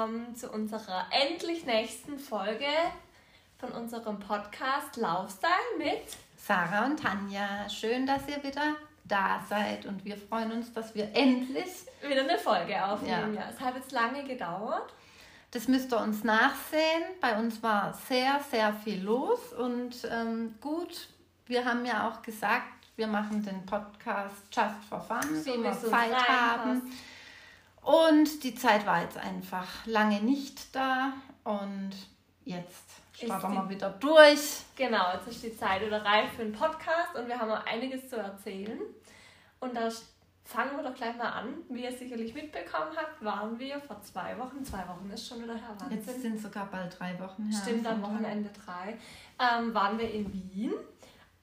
[0.00, 2.64] willkommen zu unserer endlich nächsten Folge
[3.58, 7.68] von unserem Podcast Laufstyle mit Sarah und Tanja.
[7.68, 11.66] Schön, dass ihr wieder da seid und wir freuen uns, dass wir endlich
[12.00, 13.34] wieder eine Folge aufnehmen.
[13.34, 13.42] Ja.
[13.42, 13.50] ja.
[13.50, 14.90] Es hat jetzt lange gedauert.
[15.50, 17.02] Das müsst ihr uns nachsehen.
[17.20, 21.08] Bei uns war sehr, sehr viel los und ähm, gut.
[21.44, 25.72] Wir haben ja auch gesagt, wir machen den Podcast just for fun, so wie wir
[25.72, 26.90] Zeit haben.
[27.82, 31.92] Und die Zeit war jetzt einfach lange nicht da und
[32.44, 34.62] jetzt starten wir wieder durch.
[34.76, 38.08] Genau, jetzt ist die Zeit wieder reif für einen Podcast und wir haben auch einiges
[38.08, 38.78] zu erzählen.
[39.60, 39.88] Und da
[40.44, 41.54] fangen wir doch gleich mal an.
[41.68, 45.54] Wie ihr sicherlich mitbekommen habt, waren wir vor zwei Wochen, zwei Wochen ist schon wieder
[45.54, 45.98] her, Wahnsinn.
[45.98, 47.60] Jetzt sind sogar bald drei Wochen her.
[47.62, 48.98] Stimmt, am Wochenende drei.
[49.38, 50.72] Ähm, waren wir in Wien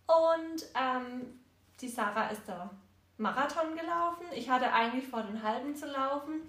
[0.08, 1.40] und ähm,
[1.80, 2.70] die Sarah ist da
[3.18, 4.26] Marathon gelaufen.
[4.36, 6.42] Ich hatte eigentlich vor, den halben zu laufen.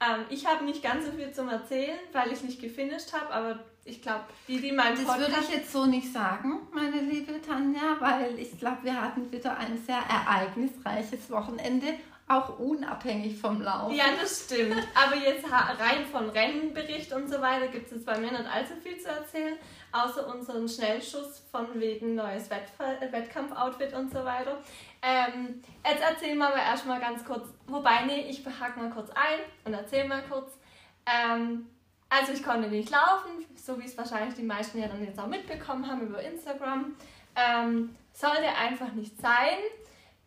[0.00, 3.58] Ähm, ich habe nicht ganz so viel zum Erzählen, weil ich nicht gefinisht habe, aber
[3.84, 7.96] ich glaube, die, die meinen Das würde ich jetzt so nicht sagen, meine liebe Tanja,
[7.98, 11.94] weil ich glaube, wir hatten wieder ein sehr ereignisreiches Wochenende,
[12.28, 13.92] auch unabhängig vom Lauf.
[13.92, 14.86] Ja, das stimmt.
[14.94, 18.74] Aber jetzt rein von Rennenbericht und so weiter gibt es jetzt bei mir nicht allzu
[18.82, 19.56] viel zu erzählen,
[19.92, 24.58] außer unseren Schnellschuss von wegen neues Wettkampfoutfit und so weiter.
[25.02, 29.40] Ähm, jetzt erzählen wir aber erstmal ganz kurz, wobei, nee, ich hake mal kurz ein
[29.64, 30.58] und erzähle mal kurz.
[31.06, 31.66] Ähm,
[32.08, 35.26] also ich konnte nicht laufen, so wie es wahrscheinlich die meisten ja dann jetzt auch
[35.26, 36.96] mitbekommen haben über Instagram.
[37.36, 39.58] Ähm, sollte einfach nicht sein,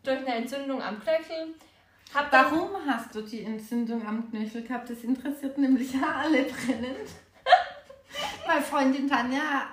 [0.03, 1.55] durch eine Entzündung am Knöchel.
[2.13, 4.89] Hab Warum hast du die Entzündung am Knöchel gehabt?
[4.89, 7.09] Das interessiert nämlich alle brennend.
[8.47, 9.67] Meine Freundin Tanja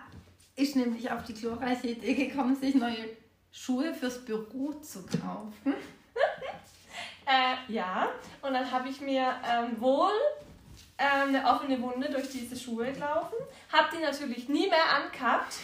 [0.56, 3.08] ist nämlich auf die glorreiche Idee gekommen, sich neue
[3.50, 5.74] Schuhe fürs Büro zu kaufen.
[7.26, 8.08] äh, ja,
[8.42, 10.12] und dann habe ich mir ähm, wohl
[10.98, 13.36] ähm, eine offene Wunde durch diese Schuhe gelaufen.
[13.72, 15.58] Habe die natürlich nie mehr angehabt.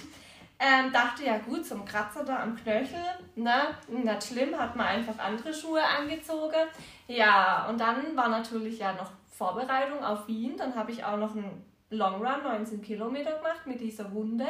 [0.58, 3.02] Ähm, dachte ja gut, zum Kratzer da am Knöchel,
[3.34, 6.68] ne, nicht schlimm, hat man einfach andere Schuhe angezogen.
[7.08, 10.56] Ja, und dann war natürlich ja noch Vorbereitung auf Wien.
[10.56, 14.46] Dann habe ich auch noch einen Long Run, 19 Kilometer gemacht mit dieser Wunde.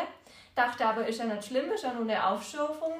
[0.55, 2.93] Dachte aber, ist ja nicht schlimm, ist ja nur eine Aufschürfung.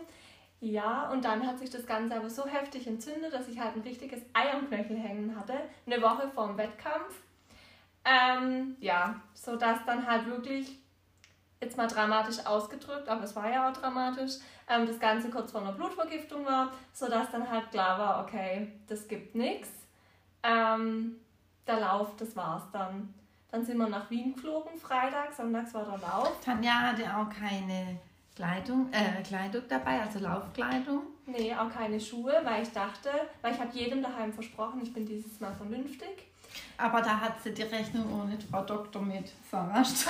[0.61, 3.83] Ja, und dann hat sich das Ganze aber so heftig entzündet, dass ich halt ein
[3.83, 5.55] richtiges Ei am Knöchel hängen hatte.
[5.87, 7.23] Eine Woche vor dem Wettkampf.
[8.05, 10.79] Ähm, ja, so dass dann halt wirklich,
[11.61, 14.35] jetzt mal dramatisch ausgedrückt, aber es war ja auch dramatisch,
[14.69, 19.09] ähm, das Ganze kurz vor einer Blutvergiftung war, sodass dann halt klar war, okay, das
[19.09, 19.71] gibt nichts.
[20.43, 21.17] Ähm,
[21.67, 23.15] der Lauf, das war's dann.
[23.55, 26.33] Dann sind wir nach Wien geflogen, Freitag, sonntags war der Lauf.
[26.45, 28.01] Tanja hatte auch keine
[28.35, 31.03] Kleidung, äh, Kleidung dabei, also Laufkleidung?
[31.27, 33.11] Nee, auch keine Schuhe, weil ich dachte,
[33.43, 36.27] weil ich habe jedem daheim versprochen, ich bin dieses Mal vernünftig.
[36.79, 40.05] Aber da hat sie die Rechnung ohne Frau Doktor mit verarscht.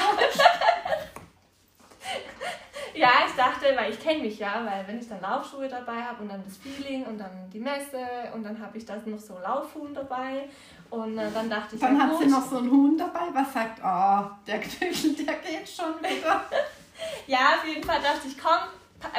[2.95, 6.23] Ja, ich dachte, weil ich kenne mich ja, weil wenn ich dann Laufschuhe dabei habe
[6.23, 7.99] und dann das Feeling und dann die Messe
[8.33, 10.49] und dann habe ich das noch so Laufhuhn dabei
[10.91, 11.81] und äh, dann dachte ich...
[11.81, 15.35] Dann ja, hat sie noch so einen Huhn dabei, was sagt, oh, der Knöchel, der
[15.35, 16.45] geht schon wieder.
[17.27, 18.69] ja, auf jeden Fall dachte ich, komm,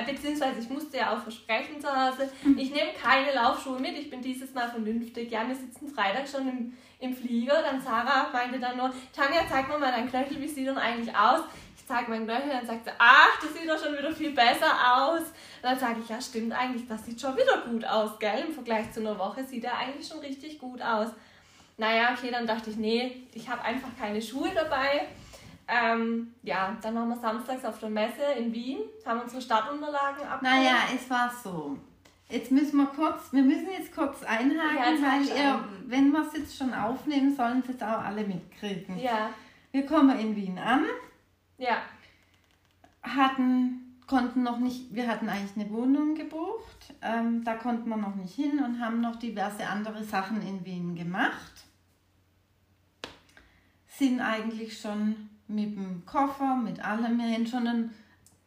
[0.06, 2.58] beziehungsweise ich musste ja auch versprechen zu Hause, hm.
[2.58, 5.32] ich nehme keine Laufschuhe mit, ich bin dieses Mal vernünftig.
[5.32, 9.68] Ja, wir sitzen Freitag schon im, im Flieger, dann Sarah meinte dann nur, Tanja, zeig
[9.68, 11.42] mir mal dein Knöchel, wie sieht denn eigentlich aus?
[11.86, 15.22] Zeige meinen Knöchel, dann sagt sie, ach, das sieht doch schon wieder viel besser aus.
[15.22, 18.46] Und dann sage ich, ja stimmt eigentlich, das sieht schon wieder gut aus, gell?
[18.48, 21.10] Im Vergleich zu einer Woche sieht er eigentlich schon richtig gut aus.
[21.78, 25.08] Naja, okay, dann dachte ich, nee, ich habe einfach keine Schuhe dabei
[25.68, 30.42] ähm, ja, dann waren wir samstags auf der Messe in Wien, haben unsere Stadtunterlagen abgeholt.
[30.42, 31.78] Naja, es war so.
[32.30, 36.38] Jetzt müssen wir kurz, wir müssen jetzt kurz einhaken, ja, weil ihr, wenn wir es
[36.38, 39.00] jetzt schon aufnehmen, sollen es jetzt auch alle mitkriegen.
[39.00, 39.30] Ja.
[39.72, 40.86] Wir kommen in Wien an.
[41.58, 41.82] Ja.
[43.04, 48.16] Hatten, konnten noch nicht, wir hatten eigentlich eine Wohnung gebucht, ähm, da konnten wir noch
[48.16, 51.66] nicht hin und haben noch diverse andere Sachen in Wien gemacht.
[53.88, 57.18] Sind eigentlich schon mit dem Koffer, mit allem.
[57.18, 57.94] Wir haben schon einen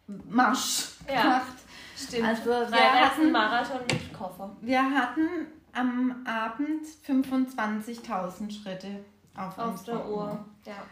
[0.07, 1.55] Marsch ja, gemacht.
[1.97, 2.25] Stimmt.
[2.25, 4.57] Also wir hatten Marathon mit Koffer.
[4.61, 9.05] Wir hatten am Abend 25.000 Schritte
[9.37, 10.45] auf, auf der Uhr.
[10.65, 10.83] Ja.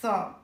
[0.00, 0.34] So,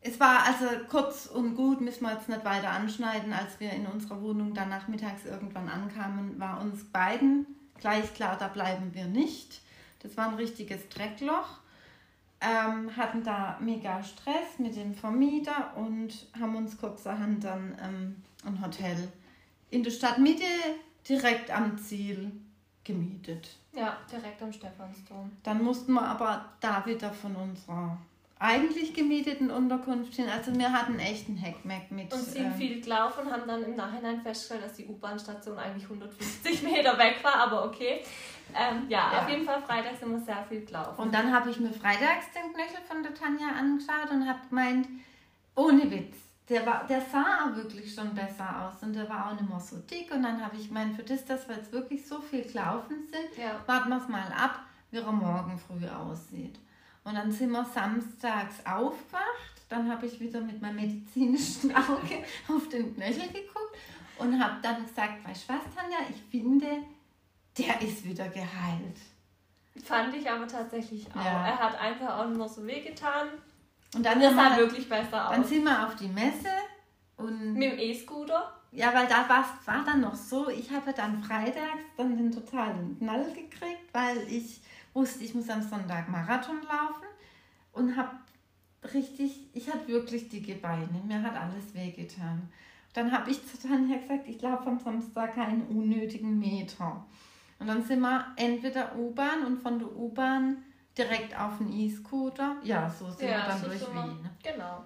[0.00, 3.32] es war also kurz und gut, müssen wir jetzt nicht weiter anschneiden.
[3.32, 7.46] Als wir in unserer Wohnung dann nachmittags irgendwann ankamen, war uns beiden
[7.80, 9.60] gleich klar, da bleiben wir nicht.
[10.02, 11.58] Das war ein richtiges Dreckloch
[12.40, 18.64] ähm, hatten da mega Stress mit dem Vermieter und haben uns kurzerhand dann ähm, ein
[18.64, 19.08] Hotel
[19.70, 20.44] in der Stadtmitte
[21.08, 22.32] direkt am Ziel
[22.84, 23.56] gemietet.
[23.72, 25.32] Ja, direkt am Stephansdom.
[25.42, 27.98] Dann mussten wir aber da wieder von unserer
[28.40, 30.26] eigentlich gemieteten Unterkunft hin.
[30.28, 32.12] Also wir hatten echt einen Heckmeck mit.
[32.12, 35.84] Und sind ähm, viel gelaufen und haben dann im Nachhinein festgestellt, dass die U-Bahn-Station eigentlich
[35.84, 38.02] 150 Meter weg war, aber okay.
[38.54, 39.22] Ähm, ja, Ja.
[39.22, 41.00] auf jeden Fall Freitag sind wir sehr viel gelaufen.
[41.02, 44.88] Und dann habe ich mir freitags den Knöchel von der Tanja angeschaut und habe gemeint,
[45.54, 46.16] ohne Witz,
[46.48, 49.60] der, war, der sah auch wirklich schon besser aus und der war auch nicht mehr
[49.60, 50.10] so dick.
[50.14, 53.36] Und dann habe ich gemeint, für das, dass wir jetzt wirklich so viel gelaufen sind,
[53.44, 53.60] ja.
[53.66, 56.58] warten wir es mal ab, wie er morgen früh aussieht.
[57.08, 59.22] Und dann sind wir samstags aufgewacht.
[59.68, 63.76] Dann habe ich wieder mit meinem medizinischen Auge auf den Knöchel geguckt
[64.18, 66.66] und habe dann gesagt, weißt du was, Tanja, ich finde,
[67.56, 68.98] der ist wieder geheilt.
[69.84, 71.24] Fand ich aber tatsächlich auch.
[71.24, 71.46] Ja.
[71.48, 73.28] Er hat einfach auch nur so wehgetan.
[73.94, 75.48] Und dann, Das wir sah halt- wirklich besser dann aus.
[75.48, 76.48] sind wir auf die Messe
[77.16, 78.52] und Mit dem E-Scooter.
[78.72, 82.98] ja, weil da war's, war dann noch so, ich habe dann freitags dann den totalen
[82.98, 84.60] Knall gekriegt, weil ich
[84.94, 87.06] wusste, ich muss am Sonntag Marathon laufen
[87.72, 88.10] und habe
[88.94, 92.48] richtig, ich hatte wirklich dicke Beine, mir hat alles wehgetan.
[92.94, 97.04] Dann habe ich zu Tanja gesagt, ich laufe am Samstag keinen unnötigen Meter.
[97.58, 100.58] Und dann sind wir entweder U-Bahn und von der U-Bahn
[100.96, 102.56] direkt auf den E-Scooter.
[102.62, 104.28] Ja, so sind wir dann so durch Wien.
[104.42, 104.84] Genau.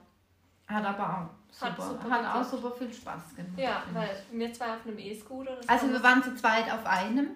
[0.67, 3.59] Hat aber auch Hat super, super hat auch super viel Spaß gemacht.
[3.59, 5.59] Ja, weil wir zwei auf einem E-Scooter.
[5.67, 7.31] Also wir waren zu zweit auf einem.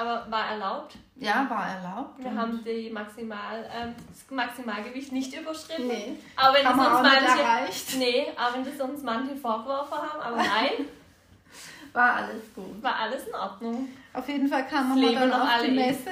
[0.00, 0.96] Aber war erlaubt.
[1.16, 2.22] Ja, war erlaubt.
[2.22, 5.86] Wir haben die Maximal, ähm, das Maximalgewicht nicht überschritten.
[5.86, 7.96] Nee, Aber wenn das auch uns manche, erreicht.
[7.98, 10.70] nee, aber wenn das uns manche vorgeworfen haben, aber nein,
[11.92, 12.80] War alles gut.
[12.82, 13.88] war alles in Ordnung.
[14.12, 16.10] Auf jeden Fall kamen wir dann noch auf alle die Messe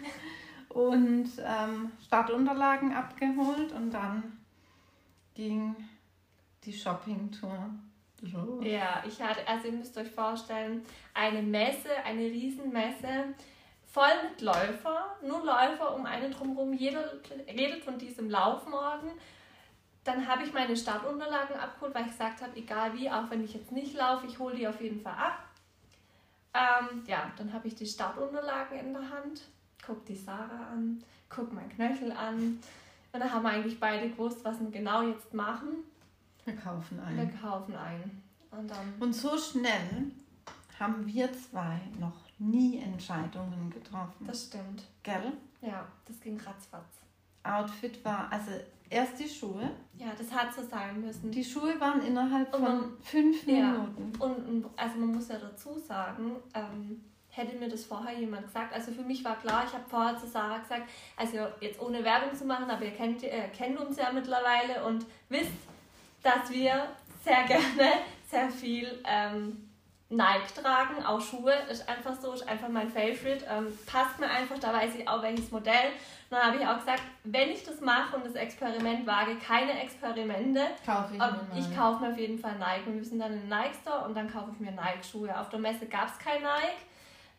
[0.70, 4.38] und ähm, Startunterlagen abgeholt und dann
[5.34, 5.76] ging
[6.64, 7.70] die Shoppingtour
[8.22, 8.64] los.
[8.64, 10.84] Ja, ich hatte, also ihr müsst euch vorstellen,
[11.14, 13.34] eine Messe, eine Riesenmesse,
[13.86, 17.04] voll mit Läufer, nur Läufer um einen drumherum, jeder
[17.46, 19.10] redet von diesem Laufmorgen.
[20.04, 23.54] Dann habe ich meine Startunterlagen abgeholt, weil ich gesagt habe, egal wie, auch wenn ich
[23.54, 25.44] jetzt nicht laufe, ich hole die auf jeden Fall ab.
[26.54, 29.42] Ähm, ja, dann habe ich die Startunterlagen in der Hand,
[29.86, 32.58] guck die Sarah an, guck mein Knöchel an.
[33.12, 35.84] Und dann haben wir eigentlich beide gewusst, was wir genau jetzt machen.
[36.44, 37.40] Wir kaufen Wir ein.
[37.40, 38.22] kaufen ein.
[38.50, 40.10] Und dann Und so schnell
[40.78, 44.26] haben wir zwei noch nie Entscheidungen getroffen.
[44.26, 44.82] Das stimmt.
[45.02, 45.32] Gell?
[45.60, 46.98] Ja, das ging ratzfatz.
[47.44, 48.50] Outfit war, also
[48.90, 49.70] erst die Schuhe.
[49.96, 51.30] Ja, das hat so sein müssen.
[51.30, 53.70] Die Schuhe waren innerhalb Und von man- fünf Ja.
[53.72, 54.12] Minuten.
[54.20, 58.74] Und und, also man muss ja dazu sagen, ähm, hätte mir das vorher jemand gesagt,
[58.74, 60.82] also für mich war klar, ich habe vorher zu Sarah gesagt,
[61.16, 65.06] also jetzt ohne Werbung zu machen, aber ihr kennt, ihr kennt uns ja mittlerweile und
[65.30, 65.50] wisst,
[66.22, 66.88] dass wir
[67.24, 67.92] sehr gerne
[68.30, 69.68] sehr viel ähm,
[70.12, 74.58] Nike tragen, auch Schuhe, ist einfach so, ist einfach mein Favorite, ähm, passt mir einfach,
[74.58, 75.88] da weiß ich auch welches Modell.
[76.28, 79.82] Und dann habe ich auch gesagt, wenn ich das mache und das Experiment wage, keine
[79.82, 82.94] Experimente, Kaufe ich mir ich kaufe mir auf jeden Fall Nike.
[82.94, 85.38] Wir sind dann in den Nike Store und dann kaufe ich mir Nike-Schuhe.
[85.38, 86.84] Auf der Messe gab es kein Nike.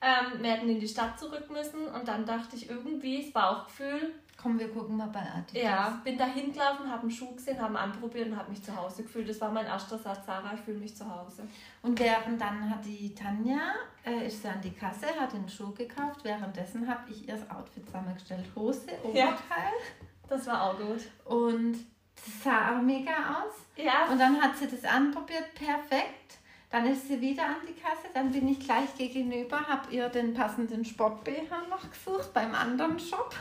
[0.02, 4.14] Ähm, wir hätten in die Stadt zurück müssen und dann dachte ich irgendwie, das Bauchgefühl,
[4.42, 5.64] Komm, wir gucken mal bei Adidas.
[5.64, 8.76] ja, bin da hingelaufen, habe einen Schuh gesehen, habe ihn anprobiert und habe mich zu
[8.76, 9.30] Hause gefühlt.
[9.30, 11.44] Das war mein erster Satz, Sarah, ich fühle mich zu Hause.
[11.82, 13.74] Und während dann hat die Tanja,
[14.06, 16.24] äh, ist sie an die Kasse, hat den Schuh gekauft.
[16.24, 18.46] Währenddessen habe ich ihr das Outfit zusammengestellt.
[18.56, 19.28] Hose, Ja.
[19.30, 19.74] Oberteil.
[20.28, 21.02] Das war auch gut.
[21.26, 21.74] Und
[22.16, 23.54] das sah auch mega aus.
[23.76, 26.38] Ja, Und dann hat sie das anprobiert, perfekt.
[26.74, 28.08] Dann ist sie wieder an die Kasse.
[28.16, 33.36] Dann bin ich gleich gegenüber, habe ihr den passenden Sport-BH noch gesucht beim anderen Shop.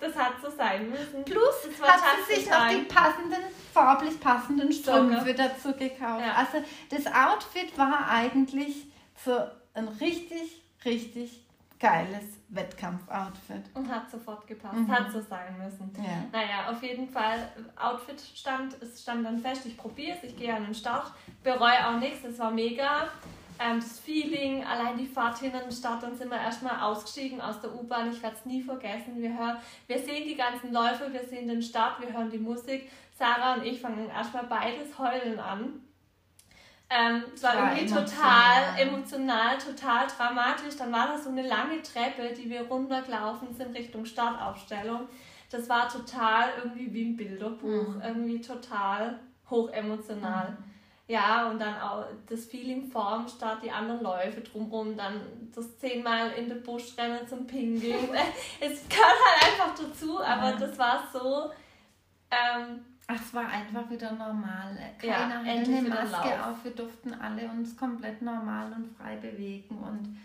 [0.00, 1.24] das hat so sein müssen.
[1.24, 3.42] Plus hat sie sich noch die passenden,
[3.74, 6.24] farblich passenden Strümpfe dazu gekauft.
[6.24, 6.34] Ja.
[6.36, 8.86] Also das Outfit war eigentlich
[9.24, 9.36] so
[9.74, 11.40] ein richtig, richtig
[11.80, 13.62] geiles Wettkampf-Outfit.
[13.74, 14.76] Und hat sofort gepasst.
[14.76, 14.90] Mhm.
[14.90, 15.90] Hat so sein müssen.
[15.96, 16.24] Ja.
[16.30, 20.54] Naja, auf jeden Fall, Outfit stand, es stand dann fest, ich probiere es, ich gehe
[20.54, 21.10] an den Start,
[21.42, 23.08] bereue auch nichts, es war mega.
[23.58, 27.40] Ähm, das Feeling, allein die Fahrt hin an den Start, dann sind wir erstmal ausgestiegen
[27.40, 29.16] aus der U-Bahn, ich werde es nie vergessen.
[29.16, 29.56] Wir, hören,
[29.86, 32.90] wir sehen die ganzen Läufe, wir sehen den Start, wir hören die Musik.
[33.18, 35.82] Sarah und ich fangen erstmal beides heulen an.
[36.92, 38.74] Ähm, es war, War irgendwie emotional.
[38.74, 40.76] total emotional, total dramatisch.
[40.76, 45.08] Dann war da so eine lange Treppe, die wir runtergelaufen sind Richtung Startaufstellung.
[45.50, 48.02] Das war total irgendwie wie ein Bilderbuch, Mhm.
[48.04, 50.56] irgendwie total hochemotional.
[51.06, 55.20] Ja, und dann auch das Feeling vorm Start, die anderen Läufe drumherum, dann
[55.54, 57.82] das zehnmal in den Busch rennen zum Pingeln.
[58.60, 60.56] es gehört halt einfach dazu, aber Ja.
[60.56, 61.50] das war so.
[62.30, 64.78] Ähm, Ach, es war einfach wieder normal.
[65.02, 66.46] Ja, Keiner hatte endlich eine Maske Lauf.
[66.46, 66.64] auf.
[66.64, 69.78] Wir durften alle uns komplett normal und frei bewegen.
[69.78, 70.16] Und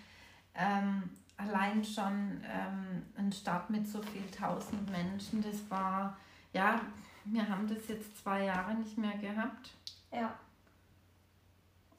[0.54, 6.16] ähm, allein schon ähm, ein Start mit so viel tausend Menschen, das war,
[6.54, 6.80] ja,
[7.26, 9.72] wir haben das jetzt zwei Jahre nicht mehr gehabt.
[10.12, 10.32] Ja.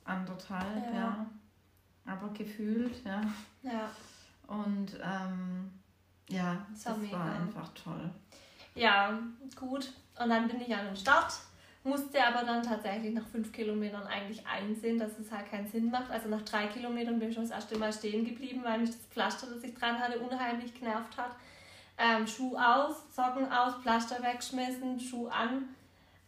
[0.05, 0.95] Anderthalb, ja.
[0.95, 1.27] ja.
[2.07, 3.23] Aber gefühlt, ja.
[3.63, 3.91] Ja.
[4.47, 5.73] Und ähm,
[6.29, 8.09] ja, das, das war einfach toll.
[8.77, 9.19] Ja,
[9.57, 9.93] gut.
[10.19, 11.33] Und dann bin ich an den Start,
[11.85, 16.11] musste aber dann tatsächlich nach fünf Kilometern eigentlich einsehen, dass es halt keinen Sinn macht.
[16.11, 19.07] Also nach drei Kilometern bin ich schon das erste Mal stehen geblieben, weil mich das
[19.11, 21.31] Pflaster, das ich dran hatte, unheimlich genervt hat.
[21.99, 25.69] Ähm, Schuh aus, Socken aus, Pflaster wegschmissen, Schuh an,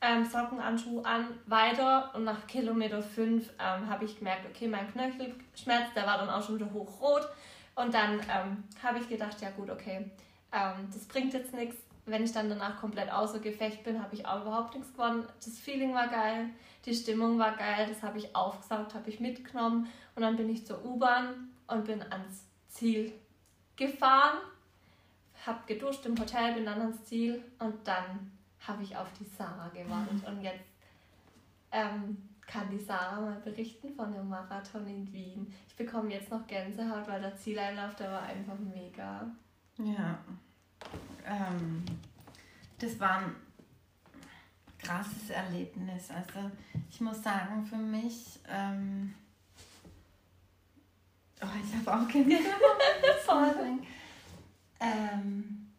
[0.01, 2.15] ähm, Socken an, Schuh an, weiter.
[2.15, 6.31] Und nach Kilometer fünf ähm, habe ich gemerkt, okay, mein Knöchel schmerzt, der war dann
[6.31, 7.29] auch schon wieder hochrot.
[7.75, 10.11] Und dann ähm, habe ich gedacht, ja gut, okay,
[10.53, 11.77] ähm, das bringt jetzt nichts
[12.11, 15.27] wenn ich dann danach komplett außer Gefecht bin, habe ich auch überhaupt nichts gewonnen.
[15.45, 16.51] Das Feeling war geil,
[16.85, 20.67] die Stimmung war geil, das habe ich aufgesaugt, habe ich mitgenommen und dann bin ich
[20.67, 23.13] zur U-Bahn und bin ans Ziel
[23.77, 24.39] gefahren,
[25.47, 28.33] habe geduscht im Hotel, bin dann ans Ziel und dann
[28.67, 30.65] habe ich auf die Sarah gewartet und jetzt
[31.71, 35.55] ähm, kann die Sarah mal berichten von dem Marathon in Wien.
[35.69, 39.31] Ich bekomme jetzt noch Gänsehaut, weil der Zieleinlauf, der war einfach mega.
[39.79, 40.19] Ja
[41.29, 41.85] ähm,
[42.79, 43.37] das war ein
[44.79, 46.11] krasses Erlebnis.
[46.11, 46.51] Also
[46.89, 49.15] ich muss sagen, für mich, ähm,
[51.43, 52.39] oh, ich habe auch keine
[54.81, 55.71] ähm,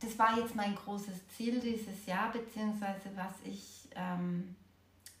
[0.00, 4.54] Das war jetzt mein großes Ziel dieses Jahr, beziehungsweise was ich ähm,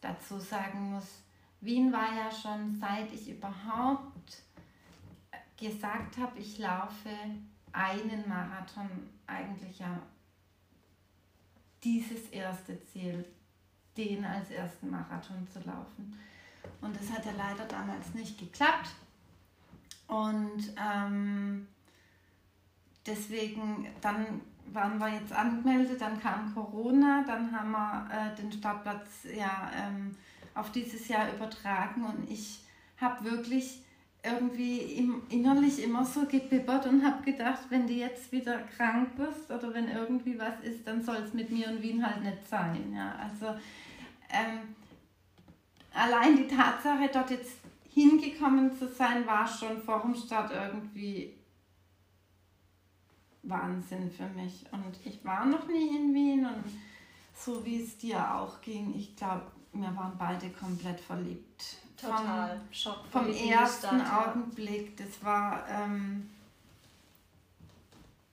[0.00, 1.22] dazu sagen muss.
[1.60, 4.42] Wien war ja schon seit ich überhaupt
[5.56, 7.08] gesagt habe, ich laufe
[7.76, 8.88] einen Marathon
[9.26, 10.00] eigentlich ja
[11.84, 13.24] dieses erste Ziel,
[13.96, 16.18] den als ersten Marathon zu laufen.
[16.80, 18.90] Und das hat ja leider damals nicht geklappt.
[20.08, 21.68] Und ähm,
[23.04, 24.40] deswegen, dann
[24.72, 30.16] waren wir jetzt angemeldet, dann kam Corona, dann haben wir äh, den Startplatz ja ähm,
[30.54, 32.64] auf dieses Jahr übertragen und ich
[33.00, 33.82] habe wirklich
[34.26, 39.50] irgendwie im, innerlich immer so gebibbert und habe gedacht, wenn du jetzt wieder krank bist
[39.50, 42.92] oder wenn irgendwie was ist, dann soll es mit mir und Wien halt nicht sein.
[42.94, 43.14] Ja?
[43.16, 43.46] Also
[44.30, 44.74] ähm,
[45.94, 51.34] allein die Tatsache, dort jetzt hingekommen zu sein, war schon vor dem Start irgendwie
[53.42, 54.64] Wahnsinn für mich.
[54.72, 56.64] Und ich war noch nie in Wien und
[57.34, 62.58] so wie es dir auch ging, ich glaube, wir waren beide komplett verliebt Total.
[62.58, 63.06] Vom, Schock.
[63.10, 64.96] Vom ersten Augenblick.
[64.96, 66.30] Das war ähm,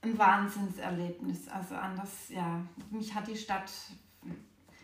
[0.02, 1.48] ein Wahnsinnserlebnis.
[1.48, 2.60] Also anders, ja.
[2.90, 3.72] Mich hat die Stadt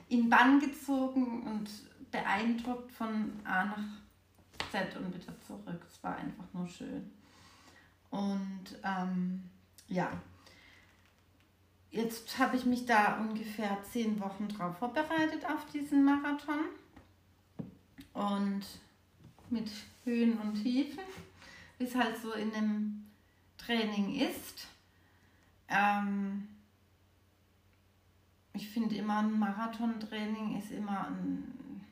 [0.09, 1.69] in Bann gezogen und
[2.11, 4.01] beeindruckt von A nach
[4.73, 5.87] Z und wieder zurück.
[5.89, 7.11] Es war einfach nur schön.
[8.11, 9.45] Und ähm,
[9.89, 10.11] ja,
[11.91, 16.65] jetzt habe ich mich da ungefähr zehn Wochen drauf vorbereitet auf diesen Marathon
[18.15, 18.63] und
[19.51, 19.71] mit
[20.05, 21.05] Höhen und Tiefen,
[21.79, 23.07] wie es halt so in dem
[23.59, 24.67] Training ist.
[25.69, 26.49] Ähm,
[28.53, 31.85] ich finde immer ein Marathontraining ist immer ein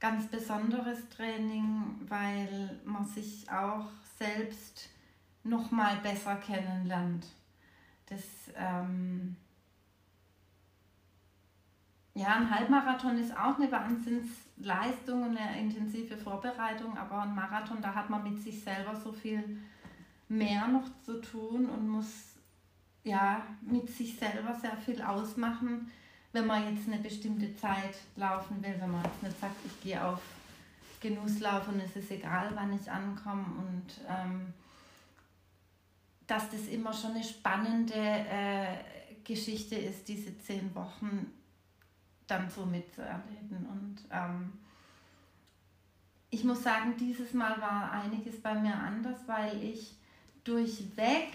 [0.00, 3.86] ganz besonderes Training, weil man sich auch
[4.18, 4.88] selbst
[5.44, 7.26] noch mal besser kennenlernt.
[8.06, 8.22] Das
[8.56, 9.36] ähm,
[12.18, 17.94] ja, ein Halbmarathon ist auch eine Wahnsinnsleistung und eine intensive Vorbereitung, aber ein Marathon, da
[17.94, 19.60] hat man mit sich selber so viel
[20.28, 22.34] mehr noch zu tun und muss
[23.04, 25.92] ja mit sich selber sehr viel ausmachen,
[26.32, 30.04] wenn man jetzt eine bestimmte Zeit laufen will, wenn man jetzt nicht sagt, ich gehe
[30.04, 30.20] auf
[31.00, 34.52] Genusslauf und es ist egal, wann ich ankomme und ähm,
[36.26, 38.66] dass das immer schon eine spannende äh,
[39.22, 41.37] Geschichte ist, diese zehn Wochen
[42.30, 43.66] dann so mitzuerleben.
[43.66, 44.52] Und ähm,
[46.30, 49.96] ich muss sagen, dieses Mal war einiges bei mir anders, weil ich
[50.44, 51.32] durchweg,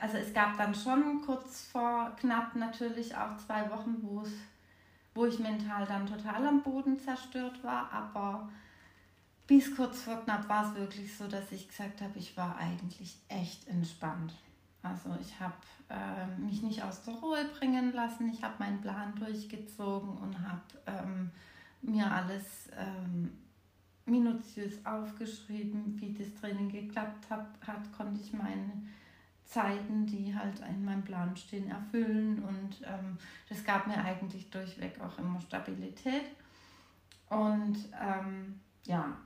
[0.00, 4.32] also es gab dann schon kurz vor knapp natürlich auch zwei Wochen, wo es
[5.14, 8.48] wo ich mental dann total am Boden zerstört war, aber
[9.46, 13.18] bis kurz vor knapp war es wirklich so, dass ich gesagt habe, ich war eigentlich
[13.28, 14.32] echt entspannt.
[14.82, 15.54] Also ich habe
[15.88, 18.28] äh, mich nicht aus der Ruhe bringen lassen.
[18.28, 21.30] Ich habe meinen Plan durchgezogen und habe ähm,
[21.82, 23.30] mir alles ähm,
[24.06, 28.82] minutiös aufgeschrieben, wie das Training geklappt hat, hat, konnte ich meine
[29.44, 35.00] Zeiten, die halt in meinem Plan stehen, erfüllen und ähm, das gab mir eigentlich durchweg
[35.00, 36.24] auch immer Stabilität.
[37.28, 39.16] Und ähm, ja,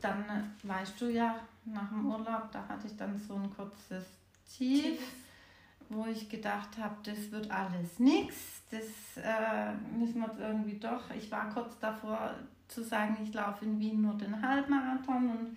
[0.00, 0.24] dann
[0.62, 4.04] weißt du ja, nach dem Urlaub, da hatte ich dann so ein kurzes
[4.56, 4.98] Tief,
[5.88, 11.10] wo ich gedacht habe, das wird alles nichts, das äh, müssen wir irgendwie doch.
[11.16, 12.34] Ich war kurz davor
[12.68, 15.56] zu sagen, ich laufe in Wien nur den Halbmarathon und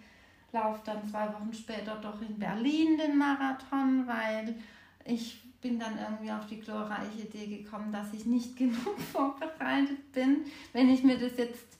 [0.52, 4.56] laufe dann zwei Wochen später doch in Berlin den Marathon, weil
[5.06, 10.46] ich bin dann irgendwie auf die glorreiche Idee gekommen, dass ich nicht genug vorbereitet bin.
[10.72, 11.78] Wenn ich mir das jetzt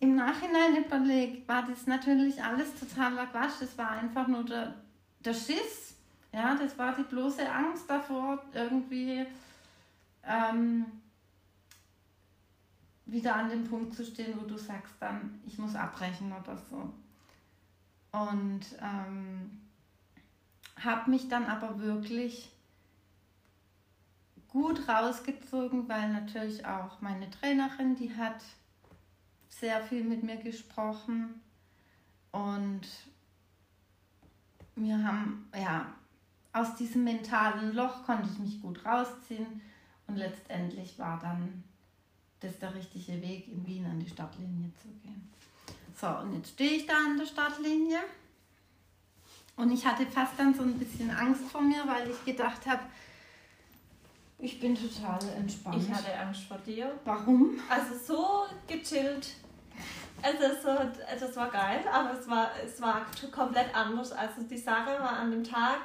[0.00, 3.60] im Nachhinein überlege, war das natürlich alles totaler Quatsch.
[3.60, 4.74] Das war einfach nur der,
[5.24, 5.87] der Schiss.
[6.32, 9.26] Ja, das war die bloße Angst davor, irgendwie
[10.24, 10.86] ähm,
[13.06, 16.92] wieder an dem Punkt zu stehen, wo du sagst dann, ich muss abbrechen oder so.
[18.12, 19.60] Und ähm,
[20.82, 22.50] habe mich dann aber wirklich
[24.48, 28.42] gut rausgezogen, weil natürlich auch meine Trainerin, die hat
[29.48, 31.40] sehr viel mit mir gesprochen
[32.32, 32.82] und
[34.76, 35.92] wir haben, ja,
[36.60, 39.60] aus diesem mentalen Loch konnte ich mich gut rausziehen
[40.06, 41.64] und letztendlich war dann
[42.40, 45.28] das der richtige Weg, in Wien an die Startlinie zu gehen.
[46.00, 47.98] So, und jetzt stehe ich da an der Startlinie
[49.56, 52.82] und ich hatte fast dann so ein bisschen Angst vor mir, weil ich gedacht habe,
[54.38, 55.82] ich bin total entspannt.
[55.82, 56.92] Ich hatte Angst vor dir.
[57.04, 57.58] Warum?
[57.68, 59.34] Also so gechillt.
[60.22, 60.78] Also so,
[61.18, 64.12] das war geil, aber es war, es war komplett anders.
[64.12, 65.78] Also die Sache war an dem Tag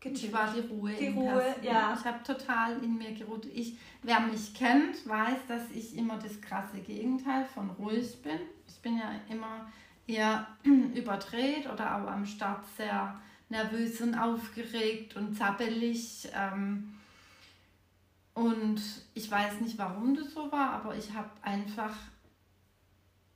[0.00, 0.24] gechillt.
[0.24, 0.92] Ich war die Ruhe.
[0.92, 1.96] Die Ruhe, ja.
[1.98, 3.46] Ich habe total in mir geruht.
[3.52, 8.40] Ich, wer mich kennt, weiß, dass ich immer das krasse Gegenteil von ruhig bin.
[8.66, 9.70] Ich bin ja immer
[10.06, 10.46] eher
[10.94, 16.28] überdreht oder auch am Start sehr nervös und aufgeregt und zappelig.
[16.34, 16.94] Ähm,
[18.34, 18.80] und
[19.14, 21.94] ich weiß nicht, warum das so war, aber ich habe einfach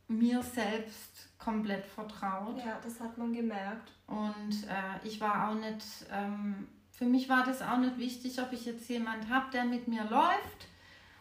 [0.08, 2.58] mir selbst komplett vertraut.
[2.58, 3.92] Ja, das hat man gemerkt.
[4.06, 8.52] Und äh, ich war auch nicht, ähm, für mich war das auch nicht wichtig, ob
[8.52, 10.68] ich jetzt jemand habe, der mit mir läuft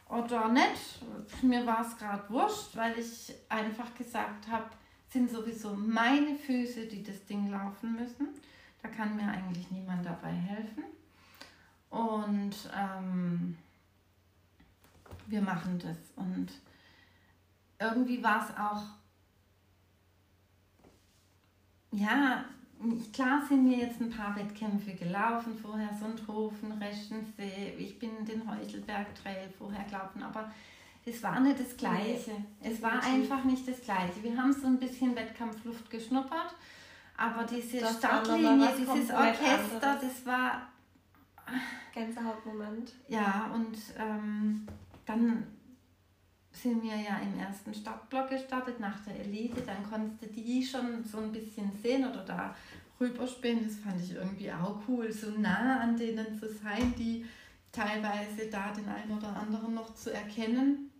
[0.07, 1.01] oder nicht.
[1.41, 4.69] Mir war es gerade wurscht, weil ich einfach gesagt habe,
[5.09, 8.29] sind sowieso meine Füße, die das Ding laufen müssen.
[8.81, 10.83] Da kann mir eigentlich niemand dabei helfen.
[11.89, 13.57] Und ähm,
[15.27, 15.97] wir machen das.
[16.15, 16.47] Und
[17.79, 19.02] irgendwie war es auch,
[21.93, 22.45] ja,
[23.13, 29.15] klar sind mir jetzt ein paar Wettkämpfe gelaufen, vorher Sundhofen, Reschensee, ich bin den Heuchelberg
[29.15, 30.51] Trail vorher gelaufen, aber
[31.05, 32.31] es war nicht das Gleiche.
[32.61, 34.23] Nee, es war einfach nicht das Gleiche.
[34.23, 36.55] Wir haben so ein bisschen Wettkampfluft geschnuppert,
[37.17, 40.01] aber diese das Startlinie, dieses Orchester, anderes.
[40.01, 40.61] das war.
[41.93, 42.93] Gänsehautmoment.
[43.07, 44.65] Ja, und ähm,
[45.05, 45.45] dann
[46.53, 49.61] sind wir ja im ersten Startblock gestartet nach der Elite.
[49.61, 52.55] Dann konntest du die schon so ein bisschen sehen oder da
[52.99, 53.65] rüberspielen.
[53.65, 57.25] Das fand ich irgendwie auch cool, so nah an denen zu sein, die
[57.71, 60.91] teilweise da den einen oder anderen noch zu erkennen.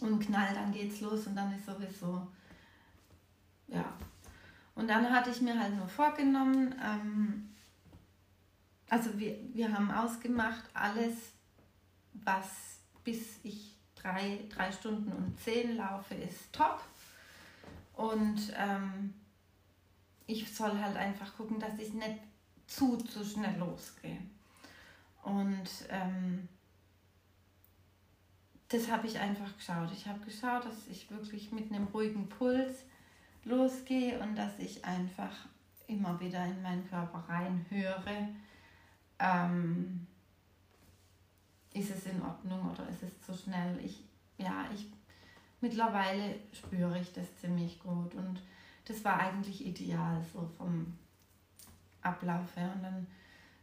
[0.00, 2.26] Und knall, dann geht's los und dann ist sowieso,
[3.66, 3.92] ja.
[4.74, 7.48] Und dann hatte ich mir halt nur vorgenommen, ähm,
[8.88, 11.32] also wir, wir haben ausgemacht, alles,
[12.12, 16.82] was bis ich drei, drei Stunden und zehn laufe, ist top.
[17.94, 19.14] Und ähm,
[20.26, 22.18] ich soll halt einfach gucken, dass ich nicht
[22.66, 24.18] zu, zu schnell losgehe.
[25.22, 26.48] Und ähm,
[28.68, 29.90] das habe ich einfach geschaut.
[29.92, 32.84] Ich habe geschaut, dass ich wirklich mit einem ruhigen Puls
[33.44, 35.32] losgehe und dass ich einfach
[35.86, 38.28] immer wieder in meinen Körper reinhöre.
[39.18, 40.06] Ähm,
[41.78, 43.78] ist es in Ordnung oder ist es zu schnell?
[43.84, 44.02] Ich,
[44.38, 44.86] ja, ich,
[45.60, 48.40] mittlerweile spüre ich das ziemlich gut und
[48.84, 50.94] das war eigentlich ideal so vom
[52.02, 52.72] Ablauf her.
[52.74, 53.06] Und dann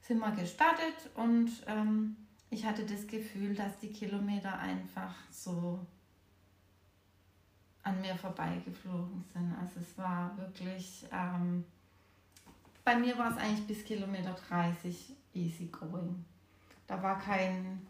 [0.02, 2.16] sind wir gestartet und ähm,
[2.50, 5.80] ich hatte das Gefühl, dass die Kilometer einfach so
[7.84, 9.54] an mir vorbeigeflogen sind.
[9.60, 11.64] Also es war wirklich, ähm,
[12.84, 16.24] bei mir war es eigentlich bis Kilometer 30 easy going.
[16.88, 17.86] Da war kein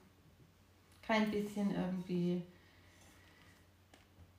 [1.08, 2.42] kein bisschen irgendwie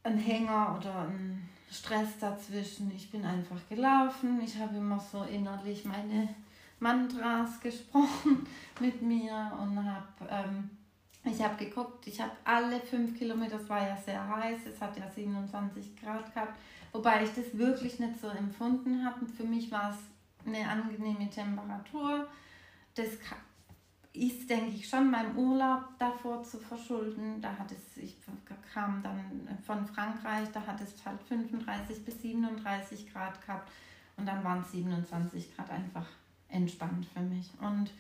[0.02, 2.92] ein Hänger oder ein Stress dazwischen.
[2.94, 4.40] Ich bin einfach gelaufen.
[4.44, 6.28] Ich habe immer so innerlich meine
[6.78, 8.46] Mantras gesprochen
[8.80, 10.70] mit mir und habe ähm,
[11.28, 14.96] ich habe geguckt, ich habe alle fünf Kilometer, es war ja sehr heiß, es hat
[14.96, 16.56] ja 27 Grad gehabt,
[16.92, 19.26] wobei ich das wirklich nicht so empfunden habe.
[19.26, 22.28] Für mich war es eine angenehme Temperatur.
[22.94, 23.08] Das
[24.16, 27.40] ist, denke ich, schon meinem Urlaub davor zu verschulden.
[27.40, 28.16] Da hat es, ich
[28.72, 33.70] kam dann von Frankreich, da hat es halt 35 bis 37 Grad gehabt
[34.16, 36.06] und dann waren es 27 Grad einfach
[36.48, 37.50] entspannt für mich.
[37.60, 37.90] Und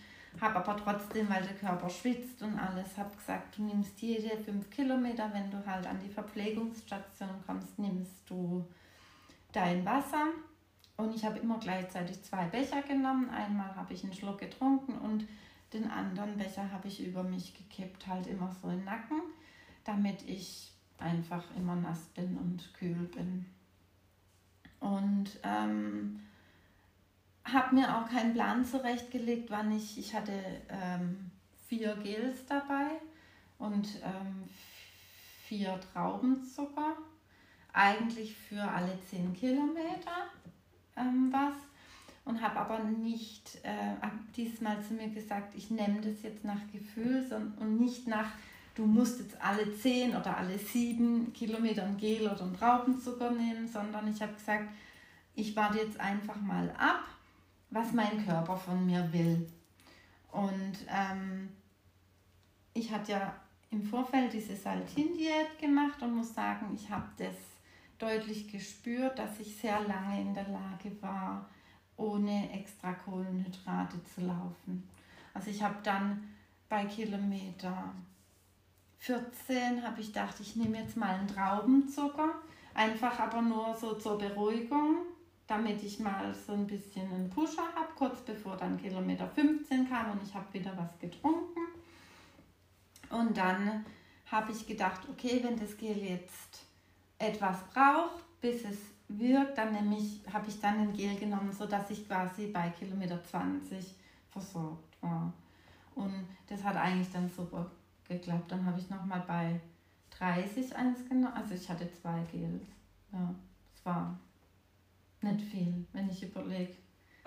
[0.40, 4.68] habe aber trotzdem, weil der Körper schwitzt und alles, habe gesagt, du nimmst jede fünf
[4.70, 8.66] Kilometer, wenn du halt an die Verpflegungsstation kommst, nimmst du
[9.52, 10.26] dein Wasser.
[10.98, 13.30] Und ich habe immer gleichzeitig zwei Becher genommen.
[13.30, 15.26] Einmal habe ich einen Schluck getrunken und
[15.72, 19.20] den anderen Becher habe ich über mich gekippt, halt immer so im Nacken,
[19.84, 23.46] damit ich einfach immer nass bin und kühl bin.
[24.80, 26.20] Und ähm,
[27.44, 30.32] habe mir auch keinen Plan zurechtgelegt, wann ich, ich hatte
[30.68, 31.30] ähm,
[31.68, 33.00] vier Gels dabei
[33.58, 34.48] und ähm,
[35.44, 36.96] vier Traubenzucker,
[37.72, 40.30] eigentlich für alle zehn Kilometer
[40.96, 41.54] ähm, was
[42.26, 43.94] und habe aber nicht äh,
[44.36, 48.28] diesmal zu mir gesagt, ich nehme das jetzt nach Gefühl sondern, und nicht nach,
[48.74, 53.66] du musst jetzt alle zehn oder alle sieben Kilometer ein Gel oder einen Traubenzucker nehmen,
[53.66, 54.68] sondern ich habe gesagt,
[55.34, 57.04] ich warte jetzt einfach mal ab
[57.70, 59.48] was mein Körper von mir will.
[60.30, 61.48] Und ähm,
[62.74, 63.34] ich hatte ja
[63.70, 67.34] im Vorfeld diese Saltin-Diät gemacht und muss sagen, ich habe das
[67.98, 71.48] deutlich gespürt, dass ich sehr lange in der Lage war,
[71.96, 74.88] ohne extra Kohlenhydrate zu laufen.
[75.34, 76.28] Also ich habe dann
[76.68, 77.92] bei Kilometer
[78.98, 82.34] 14 habe ich gedacht, ich nehme jetzt mal einen Traubenzucker,
[82.74, 85.06] einfach aber nur so zur Beruhigung
[85.46, 90.12] damit ich mal so ein bisschen einen Pusher habe, kurz bevor dann Kilometer 15 kam
[90.12, 91.60] und ich habe wieder was getrunken.
[93.10, 93.84] Und dann
[94.30, 96.64] habe ich gedacht, okay, wenn das Gel jetzt
[97.18, 98.78] etwas braucht, bis es
[99.08, 103.94] wirkt, dann nämlich habe ich dann ein Gel genommen, sodass ich quasi bei Kilometer 20
[104.30, 105.32] versorgt war.
[105.94, 107.70] Und das hat eigentlich dann super
[108.08, 108.50] geklappt.
[108.50, 109.60] Dann habe ich nochmal bei
[110.10, 111.34] 30 eins genommen.
[111.34, 112.64] Also ich hatte zwei Gels.
[113.12, 113.34] Ja,
[113.74, 114.18] es war
[115.22, 116.74] nicht viel, wenn ich überlege,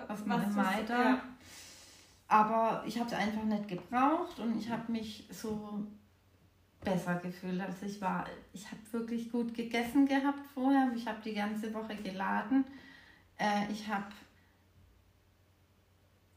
[0.07, 0.73] was man da.
[1.11, 1.23] Ja.
[2.27, 5.83] Aber ich habe es einfach nicht gebraucht und ich habe mich so
[6.81, 7.59] besser gefühlt.
[7.61, 10.91] Also ich war, ich habe wirklich gut gegessen gehabt vorher.
[10.95, 12.65] Ich habe die ganze Woche geladen.
[13.37, 14.05] Äh, ich habe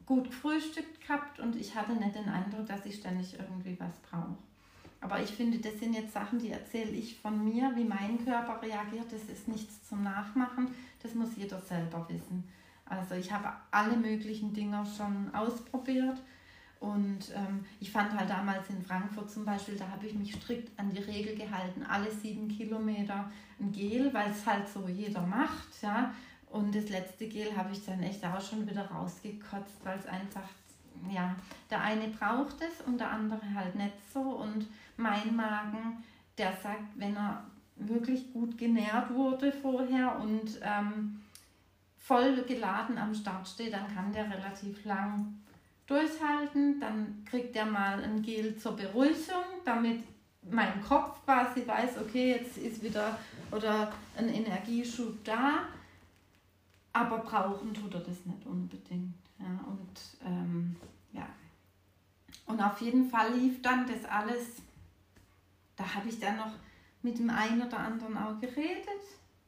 [0.06, 4.36] gut gefrühstückt gehabt und ich hatte nicht den Eindruck, dass ich ständig irgendwie was brauche.
[5.00, 8.62] Aber ich finde, das sind jetzt Sachen, die erzähle ich von mir, wie mein Körper
[8.62, 9.12] reagiert.
[9.12, 10.68] Das ist nichts zum Nachmachen.
[11.02, 12.44] Das muss jeder selber wissen.
[12.86, 16.20] Also ich habe alle möglichen Dinge schon ausprobiert.
[16.82, 20.76] Und ähm, ich fand halt damals in Frankfurt zum Beispiel, da habe ich mich strikt
[20.76, 25.80] an die Regel gehalten, alle sieben Kilometer ein Gel, weil es halt so jeder macht.
[25.80, 26.12] Ja?
[26.50, 30.48] Und das letzte Gel habe ich dann echt auch schon wieder rausgekotzt, weil es einfach,
[31.08, 31.36] ja,
[31.70, 34.20] der eine braucht es und der andere halt nicht so.
[34.20, 34.66] Und
[34.96, 36.02] mein Magen,
[36.36, 37.44] der sagt, wenn er
[37.76, 41.20] wirklich gut genährt wurde vorher und ähm,
[41.96, 45.41] voll geladen am Start steht, dann kann der relativ lang
[45.86, 46.80] durchhalten.
[46.80, 50.02] Dann kriegt er mal ein Gel zur Beruhigung, damit
[50.50, 53.18] mein Kopf quasi weiß, okay, jetzt ist wieder
[53.50, 55.66] oder ein Energieschub da.
[56.92, 59.14] Aber brauchen tut er das nicht unbedingt.
[59.38, 60.76] Ja, und ähm,
[61.12, 61.26] ja.
[62.46, 64.62] Und auf jeden Fall lief dann das alles
[65.82, 66.52] da habe ich dann noch
[67.02, 68.86] mit dem einen oder anderen auch geredet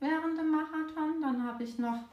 [0.00, 1.20] während dem Marathon.
[1.20, 2.04] Dann habe ich noch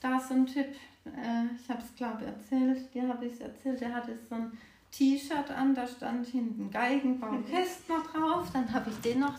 [0.00, 0.74] da so einen Typ,
[1.06, 4.34] äh, ich habe es glaube ich erzählt, dir habe ich es erzählt, der hatte so
[4.34, 4.52] ein
[4.92, 8.48] T-Shirt an, da stand hinten Geigenbau Kästner drauf.
[8.52, 9.34] Dann habe ich den noch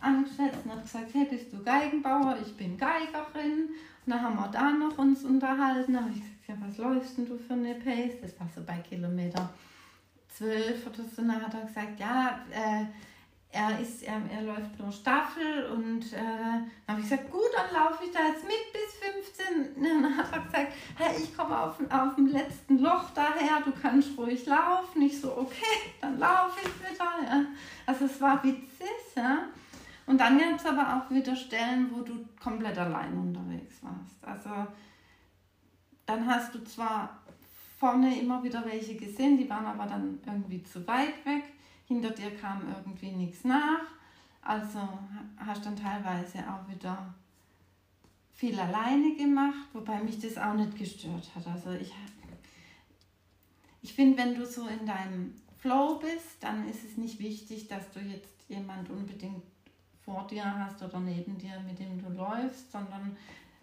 [0.00, 2.38] angeschätzt und habe gesagt, hey, bist du Geigenbauer?
[2.42, 3.68] Ich bin Geigerin.
[4.06, 5.92] Und dann haben wir da noch uns unterhalten.
[5.92, 8.20] Da habe ich gesagt, ja, was läufst denn du für eine Pace?
[8.22, 9.50] Das war so bei Kilometer
[10.28, 11.22] 12 oder so.
[11.22, 12.86] Dann hat er gesagt, ja, äh,
[13.52, 17.82] er, ist, er, er läuft nur Staffel und äh, dann habe ich gesagt, gut, dann
[17.82, 19.76] laufe ich da jetzt mit bis 15.
[19.76, 23.72] Und dann hat er gesagt, hey, ich komme auf, auf dem letzten Loch daher, du
[23.72, 25.02] kannst ruhig laufen.
[25.02, 27.04] Ich so, okay, dann laufe ich wieder.
[27.24, 27.44] Ja.
[27.86, 29.48] Also es war witzig, ja.
[30.06, 34.22] Und dann gab es aber auch wieder Stellen, wo du komplett allein unterwegs warst.
[34.22, 34.66] Also
[36.06, 37.20] dann hast du zwar
[37.78, 41.44] vorne immer wieder welche gesehen, die waren aber dann irgendwie zu weit weg
[41.90, 43.82] hinter dir kam irgendwie nichts nach.
[44.42, 44.78] Also
[45.36, 47.12] hast dann teilweise auch wieder
[48.32, 51.48] viel alleine gemacht, wobei mich das auch nicht gestört hat.
[51.48, 51.92] Also ich,
[53.82, 57.90] ich finde, wenn du so in deinem Flow bist, dann ist es nicht wichtig, dass
[57.90, 59.42] du jetzt jemand unbedingt
[60.04, 63.16] vor dir hast oder neben dir, mit dem du läufst, sondern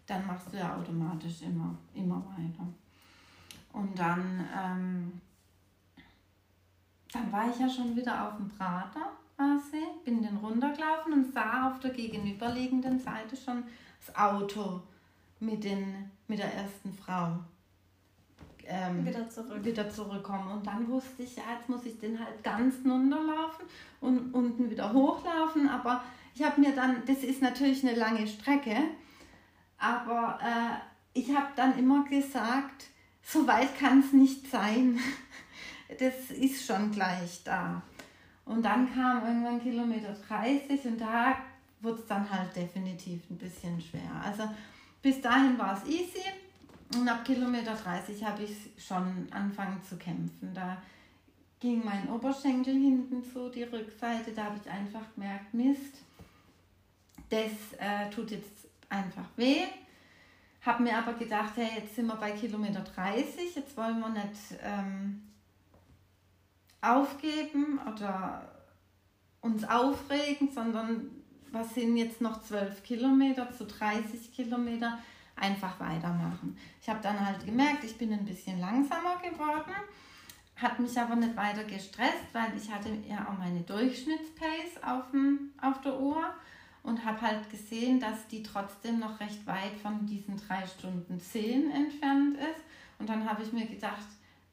[0.06, 2.68] dann machst du ja automatisch immer, immer weiter.
[3.72, 5.22] Und dann ähm,
[7.12, 11.70] dann war ich ja schon wieder auf dem Prater quasi, bin den runtergelaufen und sah
[11.70, 13.64] auf der gegenüberliegenden Seite schon
[14.06, 14.82] das Auto
[15.40, 17.38] mit, den, mit der ersten Frau.
[18.70, 19.64] Ähm, wieder, zurück.
[19.64, 20.52] wieder zurückkommen.
[20.52, 23.66] Und dann wusste ich, ja, jetzt muss ich den halt ganz runterlaufen
[24.02, 25.70] und unten wieder hochlaufen.
[25.70, 26.04] Aber
[26.36, 28.76] ich habe mir dann, das ist natürlich eine lange Strecke,
[29.78, 32.88] aber äh, ich habe dann immer gesagt,
[33.24, 35.00] so weit kann es nicht sein.
[35.88, 37.82] Das ist schon gleich da.
[38.46, 41.38] Und dann kam irgendwann Kilometer 30 und da
[41.82, 44.10] wurde es dann halt definitiv ein bisschen schwer.
[44.24, 44.44] Also
[45.02, 46.24] bis dahin war es easy
[46.96, 50.54] und ab Kilometer 30 habe ich schon angefangen zu kämpfen.
[50.54, 50.82] Da
[51.60, 55.98] ging mein Oberschenkel hinten zu, die Rückseite, da habe ich einfach gemerkt, Mist,
[57.30, 59.64] das äh, tut jetzt einfach weh.
[60.62, 64.60] Habe mir aber gedacht, hey, jetzt sind wir bei Kilometer 30, jetzt wollen wir nicht
[64.64, 65.24] ähm,
[66.82, 68.48] aufgeben oder
[69.42, 71.12] uns aufregen, sondern
[71.52, 75.00] was sind jetzt noch 12 Kilometer zu 30 Kilometer,
[75.36, 76.58] einfach weitermachen.
[76.82, 79.74] Ich habe dann halt gemerkt, ich bin ein bisschen langsamer geworden,
[80.56, 85.52] hat mich aber nicht weiter gestresst, weil ich hatte ja auch meine Durchschnittspace auf, dem,
[85.62, 86.24] auf der Uhr
[86.84, 91.70] und habe halt gesehen, dass die trotzdem noch recht weit von diesen 3 Stunden 10
[91.72, 92.64] entfernt ist.
[92.98, 94.08] Und dann habe ich mir gedacht,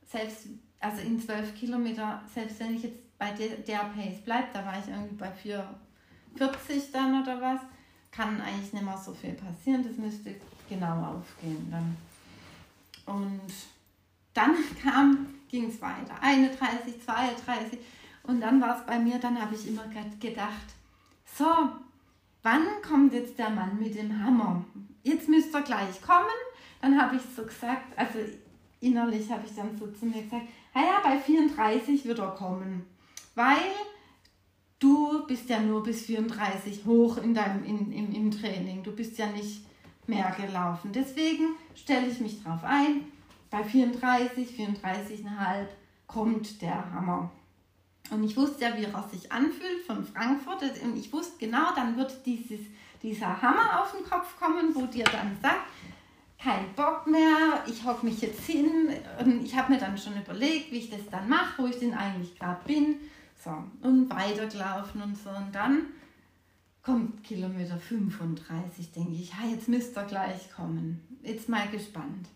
[0.05, 0.49] selbst
[0.85, 4.79] also in 12 Kilometer, selbst wenn ich jetzt bei der, der Pace bleibe, da war
[4.79, 7.61] ich irgendwie bei 4,40 dann oder was,
[8.11, 9.83] kann eigentlich nicht mehr so viel passieren.
[9.83, 10.35] Das müsste
[10.69, 11.97] genau aufgehen dann.
[13.07, 13.53] Und
[14.35, 16.15] dann kam, ging es weiter.
[16.21, 17.79] 31, 32
[18.25, 19.85] und dann war es bei mir, dann habe ich immer
[20.21, 20.75] gedacht,
[21.37, 21.47] so,
[22.43, 24.65] wann kommt jetzt der Mann mit dem Hammer?
[25.03, 26.27] Jetzt müsst ihr gleich kommen.
[26.81, 28.19] Dann habe ich so gesagt, also
[28.81, 32.85] innerlich habe ich dann so zu mir gesagt, naja, bei 34 wird er kommen,
[33.35, 33.73] weil
[34.79, 38.83] du bist ja nur bis 34 hoch in deinem, in, im, im Training.
[38.83, 39.65] Du bist ja nicht
[40.07, 40.93] mehr gelaufen.
[40.93, 43.07] Deswegen stelle ich mich drauf ein,
[43.51, 45.67] bei 34, 34,5
[46.07, 47.31] kommt der Hammer.
[48.11, 50.63] Und ich wusste ja, wie er sich anfühlt von Frankfurt.
[50.83, 52.61] Und ich wusste genau, dann wird dieses,
[53.03, 55.67] dieser Hammer auf den Kopf kommen, wo dir dann sagt,
[56.45, 58.91] kein Bock mehr, ich hocke mich jetzt hin.
[59.19, 61.95] Und ich habe mir dann schon überlegt, wie ich das dann mache, wo ich denn
[61.95, 62.97] eigentlich gerade bin.
[63.43, 63.51] So,
[63.83, 65.31] und weitergelaufen und so.
[65.31, 65.87] Und dann
[66.83, 71.01] kommt Kilometer 35, denke ich, ja, jetzt müsste er gleich kommen.
[71.23, 72.29] Jetzt mal gespannt.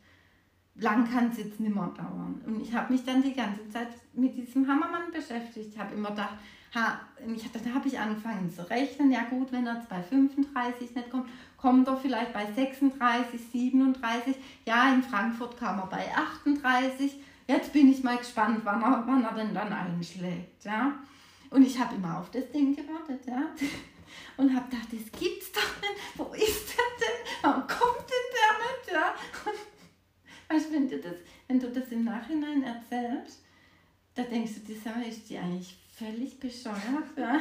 [0.74, 2.40] Lang kann es jetzt nicht mehr dauern.
[2.46, 5.74] Und ich habe mich dann die ganze Zeit mit diesem Hammermann beschäftigt.
[5.74, 6.38] Ich habe immer gedacht,
[6.74, 9.10] ha, ich, dann habe ich angefangen zu rechnen.
[9.10, 14.36] Ja gut, wenn er jetzt bei 35 nicht kommt, kommt er vielleicht bei 36, 37.
[14.64, 17.20] Ja, in Frankfurt kam er bei 38.
[17.46, 20.64] Jetzt bin ich mal gespannt, wann er, wann er denn dann einschlägt.
[20.64, 20.98] Ja?
[21.50, 23.26] Und ich habe immer auf das Ding gewartet.
[23.26, 23.50] Ja?
[24.36, 26.00] Und habe gedacht, das gibt's doch nicht.
[26.16, 27.42] Wo ist der denn?
[27.42, 28.92] Warum kommt denn der nicht?
[28.92, 29.14] Ja?
[29.50, 29.58] Und,
[30.56, 31.16] weißt, wenn, du das,
[31.48, 33.42] wenn du das im Nachhinein erzählst,
[34.14, 37.16] da denkst du, die Sache ist die eigentlich völlig bescheuert.
[37.16, 37.40] Ja?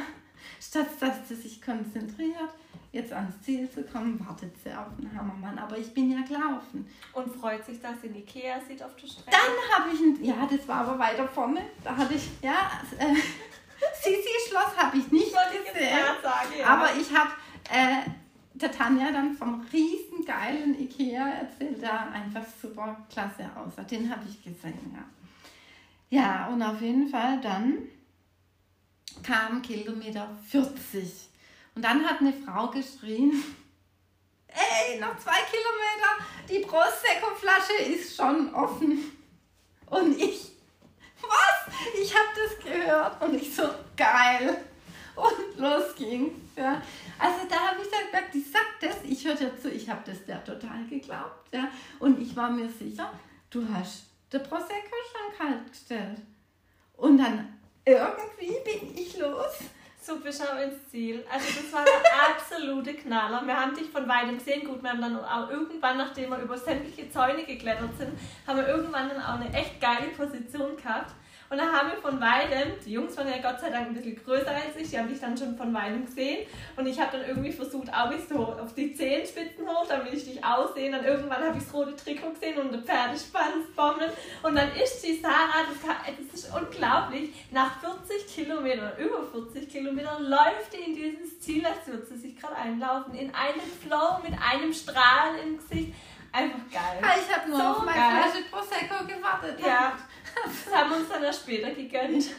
[0.60, 2.50] Statt dass sie sich konzentriert,
[2.92, 5.58] jetzt ans Ziel zu kommen, wartet sie auf den Hammermann.
[5.58, 6.88] Aber ich bin ja gelaufen.
[7.12, 9.30] Und freut sich, dass sie in Ikea sieht auf der Strecke?
[9.30, 11.62] Dann habe ich, ein, ja, das war aber weiter vorne.
[11.84, 13.14] Da hatte ich, ja, äh,
[14.02, 15.98] Sisi-Schloss habe ich nicht gesehen.
[16.22, 16.66] Sagen, ja.
[16.66, 17.30] Aber ich habe
[17.70, 18.10] äh,
[18.54, 23.82] der Tanja dann vom riesengeilen Ikea erzählt, der einfach super klasse aussah.
[23.82, 25.04] Den habe ich gesehen, ja.
[26.10, 27.88] Ja, und auf jeden Fall dann
[29.22, 31.27] kam Kilometer 40.
[31.78, 33.30] Und dann hat eine Frau geschrien,
[34.48, 39.12] ey, noch zwei Kilometer, die Prosecco-Flasche ist schon offen.
[39.86, 40.50] Und ich,
[41.22, 41.74] was?
[42.02, 43.62] Ich habe das gehört und ich so,
[43.96, 44.56] geil.
[45.14, 46.50] Und los ging.
[46.56, 46.82] Ja.
[47.16, 50.02] Also da habe ich dann gesagt, die sagt das, ich höre dir zu, ich habe
[50.04, 51.54] das der total geglaubt.
[51.54, 51.68] Ja.
[52.00, 53.12] Und ich war mir sicher,
[53.50, 56.22] du hast der Prosecco schon kalt gestellt.
[56.96, 59.60] Und dann irgendwie bin ich los.
[60.08, 61.24] Schauen ins Ziel.
[61.30, 61.92] Also das war der
[62.30, 63.46] absolute Knaller.
[63.46, 64.64] Wir haben dich von weitem gesehen.
[64.64, 68.68] Gut, wir haben dann auch irgendwann, nachdem wir über sämtliche Zäune geklettert sind, haben wir
[68.68, 71.12] irgendwann dann auch eine echt geile Position gehabt.
[71.50, 74.22] Und dann haben wir von weitem, die Jungs waren ja Gott sei Dank ein bisschen
[74.22, 76.46] größer als ich, die haben mich dann schon von weitem gesehen.
[76.76, 80.24] Und ich habe dann irgendwie versucht, auch bis so auf die Zehenspitzen hoch, damit ich
[80.24, 80.92] dich aussehen.
[80.92, 84.10] Dann irgendwann habe ich das rote Trikot gesehen und der Pferdespanz bommeln.
[84.42, 89.70] Und dann ist die Sarah, das, kann, das ist unglaublich, nach 40 Kilometern, über 40
[89.70, 93.14] Kilometern, läuft die in dieses Ziel, als würde sie sich gerade einlaufen.
[93.14, 95.94] In einem Flow mit einem Strahlen im Gesicht.
[96.30, 96.98] Einfach geil.
[97.00, 99.58] Ah, ich habe nur so auf meine Flasche Prosecco gewartet.
[99.64, 99.96] Ja,
[100.44, 102.30] das haben wir uns dann erst später gegönnt.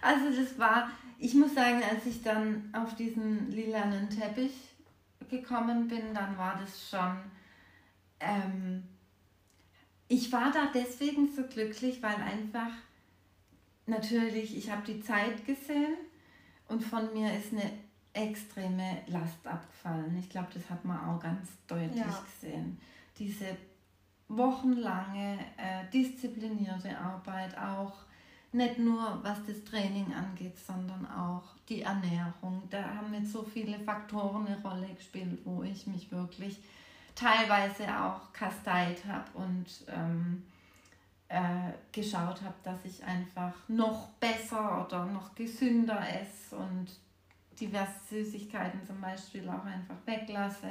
[0.00, 4.52] Also das war, ich muss sagen, als ich dann auf diesen lilanen Teppich
[5.28, 7.18] gekommen bin, dann war das schon,
[8.20, 8.84] ähm,
[10.08, 12.70] ich war da deswegen so glücklich, weil einfach
[13.86, 15.96] natürlich, ich habe die Zeit gesehen
[16.68, 17.70] und von mir ist eine
[18.12, 20.16] extreme Last abgefallen.
[20.18, 22.24] Ich glaube, das hat man auch ganz deutlich ja.
[22.40, 22.78] gesehen.
[23.18, 23.56] Diese
[24.28, 27.92] wochenlange äh, disziplinierte Arbeit, auch
[28.52, 32.62] nicht nur was das Training angeht, sondern auch die Ernährung.
[32.70, 36.58] Da haben jetzt so viele Faktoren eine Rolle gespielt, wo ich mich wirklich
[37.14, 40.44] teilweise auch kasteit habe und ähm,
[41.28, 46.86] äh, geschaut habe, dass ich einfach noch besser oder noch gesünder esse und
[47.60, 50.70] diverse Süßigkeiten zum Beispiel auch einfach weglasse.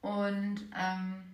[0.00, 1.33] Und ähm,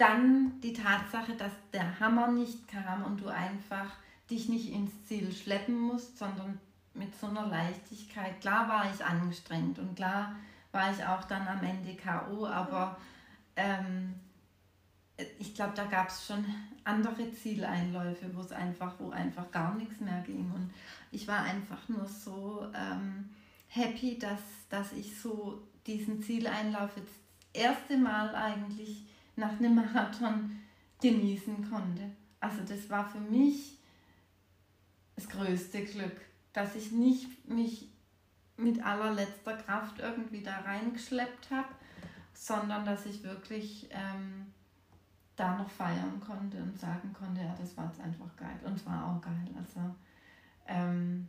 [0.00, 3.92] dann die Tatsache, dass der Hammer nicht kam und du einfach
[4.30, 6.58] dich nicht ins Ziel schleppen musst, sondern
[6.94, 8.40] mit so einer Leichtigkeit.
[8.40, 10.36] Klar war ich angestrengt und klar
[10.72, 12.96] war ich auch dann am Ende K.O., aber
[13.56, 14.14] ähm,
[15.38, 16.44] ich glaube, da gab es schon
[16.84, 20.50] andere Zieleinläufe, wo es einfach, wo einfach gar nichts mehr ging.
[20.54, 20.72] Und
[21.10, 23.28] ich war einfach nur so ähm,
[23.68, 27.12] happy, dass, dass ich so diesen Zieleinlauf jetzt
[27.52, 29.04] das erste Mal eigentlich
[29.40, 30.60] nach einem Marathon
[31.00, 32.10] genießen konnte.
[32.38, 33.78] Also das war für mich
[35.16, 36.20] das größte Glück,
[36.52, 37.88] dass ich nicht mich
[38.56, 41.68] mit allerletzter Kraft irgendwie da reingeschleppt habe,
[42.34, 44.52] sondern dass ich wirklich ähm,
[45.36, 48.60] da noch feiern konnte und sagen konnte, ja, das war jetzt einfach geil.
[48.64, 49.48] Und es war auch geil.
[49.58, 49.94] Also
[50.66, 51.28] ähm,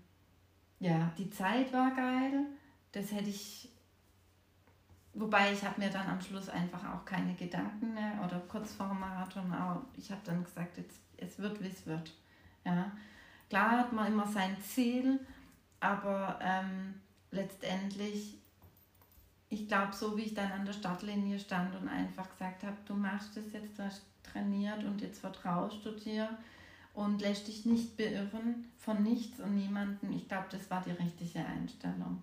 [0.79, 2.45] ja, die Zeit war geil.
[2.91, 3.70] Das hätte ich,
[5.13, 8.87] wobei ich habe mir dann am Schluss einfach auch keine Gedanken mehr oder kurz vor
[8.87, 12.13] dem Marathon auch, ich habe dann gesagt, jetzt, es wird, wie es wird.
[12.65, 12.91] Ja.
[13.49, 15.19] Klar hat man immer sein Ziel,
[15.79, 16.95] aber ähm,
[17.31, 18.37] letztendlich,
[19.49, 22.93] ich glaube, so wie ich dann an der Startlinie stand und einfach gesagt habe, du
[22.93, 26.29] machst es jetzt, du hast trainiert und jetzt vertraust du dir
[26.93, 30.11] und lässt dich nicht beirren von nichts und niemanden.
[30.13, 32.21] Ich glaube, das war die richtige Einstellung.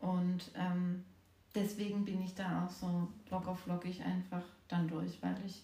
[0.00, 1.04] Und ähm,
[1.54, 5.62] deswegen bin ich da auch so locker flockig einfach dann durch, weil ich,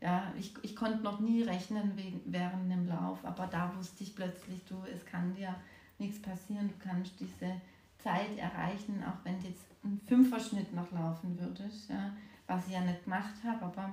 [0.00, 1.92] ja, ich, ich konnte noch nie rechnen
[2.24, 5.54] während dem Lauf, aber da wusste ich plötzlich, du, es kann dir
[5.98, 7.60] nichts passieren, du kannst diese
[7.98, 12.12] Zeit erreichen, auch wenn du jetzt einen Fünferschnitt noch laufen würdest, ja,
[12.46, 13.92] was ich ja nicht gemacht habe, aber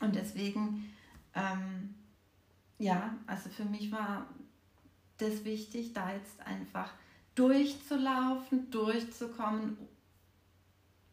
[0.00, 0.90] und deswegen
[1.34, 1.94] ähm,
[2.80, 4.26] ja, also für mich war
[5.18, 6.90] das wichtig, da jetzt einfach
[7.34, 9.76] durchzulaufen, durchzukommen,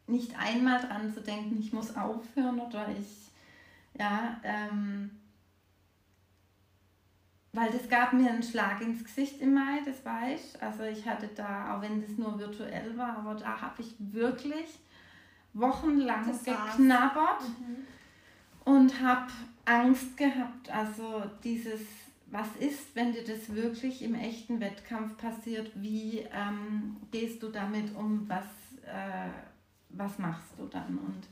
[0.07, 3.31] nicht einmal dran zu denken, ich muss aufhören oder ich,
[3.99, 5.11] ja, ähm,
[7.53, 10.61] weil das gab mir einen Schlag ins Gesicht im Mai, das weiß ich.
[10.61, 14.79] Also ich hatte da, auch wenn das nur virtuell war, aber da habe ich wirklich
[15.53, 18.71] wochenlang das geknabbert mhm.
[18.71, 19.31] und habe
[19.65, 20.69] Angst gehabt.
[20.69, 21.81] Also dieses,
[22.27, 25.71] was ist, wenn dir das wirklich im echten Wettkampf passiert?
[25.75, 28.27] Wie ähm, gehst du damit um?
[28.29, 28.45] Was,
[28.85, 29.29] äh,
[29.97, 30.97] was machst du dann?
[30.97, 31.27] Und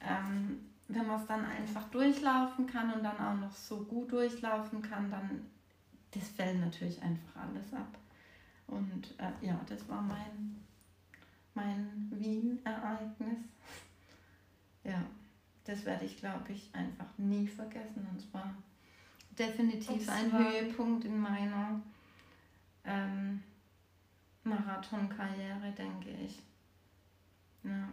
[0.00, 4.82] ähm, wenn man es dann einfach durchlaufen kann und dann auch noch so gut durchlaufen
[4.82, 5.46] kann, dann
[6.10, 7.98] das fällt natürlich einfach alles ab.
[8.66, 10.64] Und äh, ja, das war mein,
[11.54, 13.38] mein Wien-Ereignis.
[14.84, 15.02] ja
[15.64, 18.06] das werde ich, glaube ich, einfach nie vergessen.
[18.10, 18.54] Und zwar
[19.38, 21.80] definitiv ein Höhepunkt in meiner
[22.84, 23.42] ähm,
[24.44, 26.42] Marathonkarriere, denke ich.
[27.64, 27.88] Ja.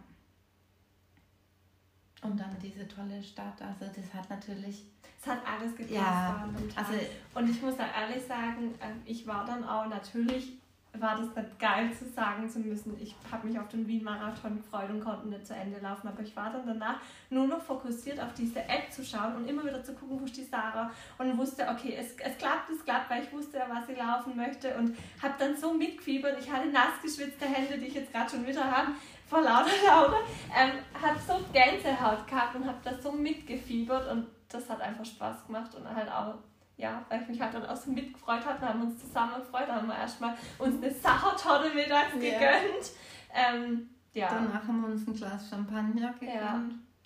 [2.22, 3.60] Und dann diese tolle Stadt.
[3.60, 4.84] Also das hat natürlich.
[5.20, 6.92] Es hat alles gepasst ja, Also,
[7.34, 10.54] und ich muss da ehrlich sagen, ähm, ich war dann auch natürlich
[10.98, 14.90] war das nicht geil zu sagen zu müssen, ich habe mich auf den Wien-Marathon gefreut
[14.90, 16.08] und konnte nicht zu Ende laufen.
[16.08, 16.96] Aber ich war dann danach
[17.30, 20.36] nur noch fokussiert auf diese App zu schauen und immer wieder zu gucken, wo ist
[20.36, 20.90] die Sarah.
[21.16, 24.36] Und wusste, okay, es, es klappt, es klappt, weil ich wusste ja, was sie laufen
[24.36, 24.74] möchte.
[24.76, 26.38] Und habe dann so mitgefiebert.
[26.38, 28.92] Ich hatte nass geschwitzte Hände, die ich jetzt gerade schon wieder habe,
[29.32, 30.16] vor lauter Laune.
[30.54, 34.10] Ähm, habe so Gänsehaut gehabt und habe da so mitgefiebert.
[34.10, 36.34] Und das hat einfach Spaß gemacht und halt auch
[36.76, 39.68] ja, weil ich mich halt dann auch so mitgefreut habe, haben wir uns zusammen gefreut,
[39.68, 42.38] haben wir erstmal uns eine Sachertorte mittags yeah.
[42.38, 42.90] gegönnt.
[43.32, 44.28] Ähm, ja.
[44.28, 46.32] Danach haben wir uns ein Glas Champagner gegönnt.
[46.34, 46.60] Ja.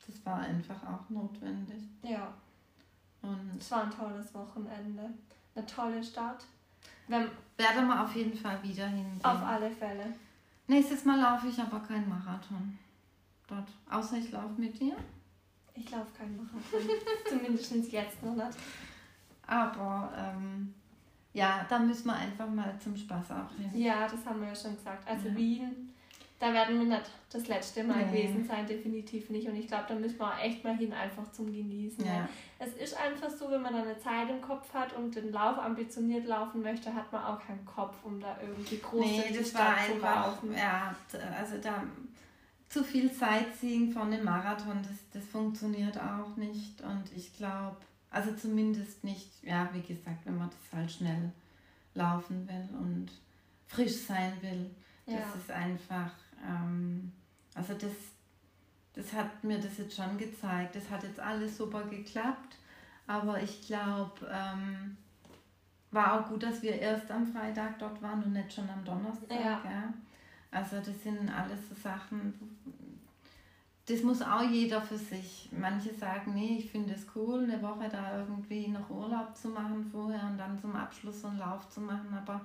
[0.07, 1.83] Das war einfach auch notwendig.
[2.03, 2.33] Ja.
[3.23, 5.11] Und es war ein tolles Wochenende.
[5.55, 6.45] Eine tolle Stadt.
[7.09, 9.21] Wenn, Werden wir auf jeden Fall wieder hingehen.
[9.23, 10.07] Auf alle Fälle.
[10.69, 12.79] Nächstes Mal laufe ich aber keinen Marathon.
[13.47, 13.69] Dort.
[13.89, 14.97] Außer ich laufe mit dir.
[15.75, 16.81] Ich laufe keinen Marathon.
[17.29, 18.59] Zumindest jetzt noch nicht.
[19.47, 20.75] Aber ähm,
[21.33, 23.71] ja, da müssen wir einfach mal zum Spaß auch hin.
[23.75, 25.07] Ja, das haben wir ja schon gesagt.
[25.07, 25.37] Also ja.
[25.37, 25.93] Wien,
[26.39, 28.23] da werden wir nicht das letzte Mal nee.
[28.23, 29.49] gewesen sein, definitiv nicht.
[29.49, 32.05] Und ich glaube, da müssen wir auch echt mal hin, einfach zum Genießen.
[32.05, 32.29] Ja.
[32.59, 35.59] Es ist einfach so, wenn man da eine Zeit im Kopf hat und den Lauf
[35.59, 39.77] ambitioniert laufen möchte, hat man auch keinen Kopf, um da irgendwie groß nee, das war
[39.77, 40.55] einfach, zu laufen.
[40.55, 40.95] Ja,
[41.39, 41.83] also da
[42.69, 46.81] zu viel Sightseeing von einem Marathon, das, das funktioniert auch nicht.
[46.83, 47.77] Und ich glaube,
[48.11, 51.33] also zumindest nicht, ja, wie gesagt, wenn man das halt schnell
[51.95, 53.09] laufen will und
[53.67, 54.71] frisch sein will.
[55.07, 55.21] Ja.
[55.21, 56.11] Das ist einfach,
[56.47, 57.13] ähm,
[57.55, 57.93] also das,
[58.95, 60.77] das hat mir das jetzt schon gezeigt.
[60.77, 62.57] Das hat jetzt alles super geklappt,
[63.07, 64.97] aber ich glaube, ähm,
[65.91, 69.31] war auch gut, dass wir erst am Freitag dort waren und nicht schon am Donnerstag.
[69.31, 69.63] Ja.
[69.65, 69.95] ja.
[70.51, 72.35] Also das sind alles so Sachen,
[73.87, 75.49] das muss auch jeder für sich.
[75.53, 79.89] Manche sagen, nee, ich finde es cool, eine Woche da irgendwie noch Urlaub zu machen
[79.91, 82.41] vorher und dann zum Abschluss so einen Lauf zu machen, aber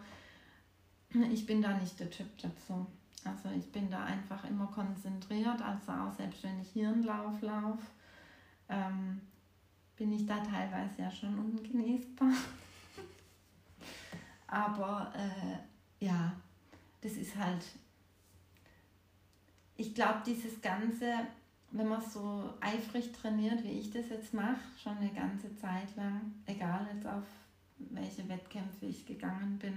[1.32, 2.86] ich bin da nicht der Typ dazu.
[3.26, 7.42] Also ich bin da einfach immer konzentriert, also auch selbst wenn ich hier einen Lauf
[7.42, 7.86] laufe,
[8.70, 9.22] ähm,
[9.96, 12.32] bin ich da teilweise ja schon ungenießbar.
[14.48, 16.34] aber äh, ja,
[17.02, 17.64] das ist halt
[19.82, 21.26] ich glaube, dieses Ganze,
[21.72, 26.36] wenn man so eifrig trainiert, wie ich das jetzt mache, schon eine ganze Zeit lang,
[26.46, 27.24] egal jetzt auf
[27.78, 29.76] welche Wettkämpfe ich gegangen bin,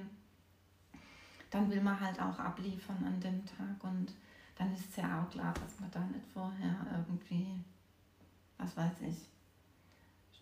[1.54, 4.12] dann will man halt auch abliefern an dem Tag und
[4.56, 7.60] dann ist es ja auch klar, dass man da nicht vorher irgendwie,
[8.58, 9.28] was weiß ich,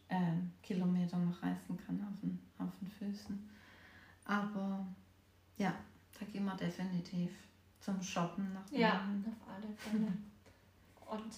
[0.09, 0.33] äh,
[0.63, 3.51] Kilometer noch reißen kann auf den, auf den Füßen.
[4.25, 4.87] Aber
[5.59, 5.75] ja,
[6.19, 7.31] da gehen wir definitiv
[7.79, 10.13] zum Shoppen nach Ja, auf alle Fälle.
[11.11, 11.35] und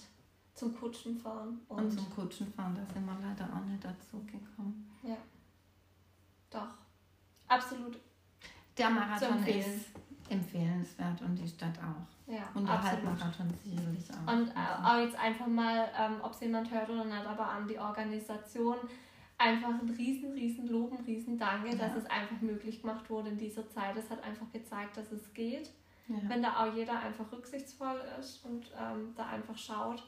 [0.53, 1.59] zum Kutschenfahren.
[1.67, 4.89] Und, und zum Kutschenfahren, da sind wir leider auch nicht dazu gekommen.
[5.03, 5.17] Ja.
[6.49, 6.75] Doch.
[7.49, 7.99] Absolut.
[8.77, 9.91] Der Marathon ist
[10.29, 12.31] empfehlenswert und die Stadt auch.
[12.31, 14.33] Ja, und der Halbmarathon sicherlich auch.
[14.33, 17.67] Und äh, auch jetzt einfach mal, ähm, ob es jemand hört oder nicht, aber an
[17.67, 18.77] die Organisation
[19.37, 21.75] einfach ein riesen, riesen Lob, ein riesen Danke, ja.
[21.75, 23.95] dass es einfach möglich gemacht wurde in dieser Zeit.
[23.95, 25.69] Es hat einfach gezeigt, dass es geht.
[26.07, 26.17] Ja.
[26.27, 30.03] Wenn da auch jeder einfach rücksichtsvoll ist und ähm, da einfach schaut.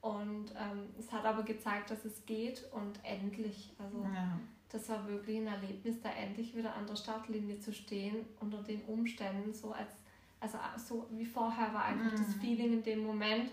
[0.00, 3.72] Und ähm, es hat aber gezeigt, dass es geht und endlich.
[3.78, 4.38] Also ja.
[4.72, 8.80] Das war wirklich ein Erlebnis, da endlich wieder an der Startlinie zu stehen, unter den
[8.82, 9.92] Umständen, so als,
[10.40, 12.16] also so wie vorher war einfach mhm.
[12.16, 13.50] das Feeling in dem Moment.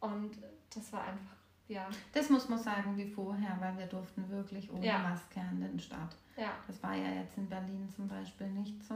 [0.00, 0.32] Und
[0.74, 1.36] das war einfach,
[1.66, 1.88] ja.
[2.12, 4.98] Das muss man sagen wie vorher, weil wir durften wirklich ohne ja.
[4.98, 6.14] Maske an den Start.
[6.36, 6.52] Ja.
[6.66, 8.94] Das war ja jetzt in Berlin zum Beispiel nicht so.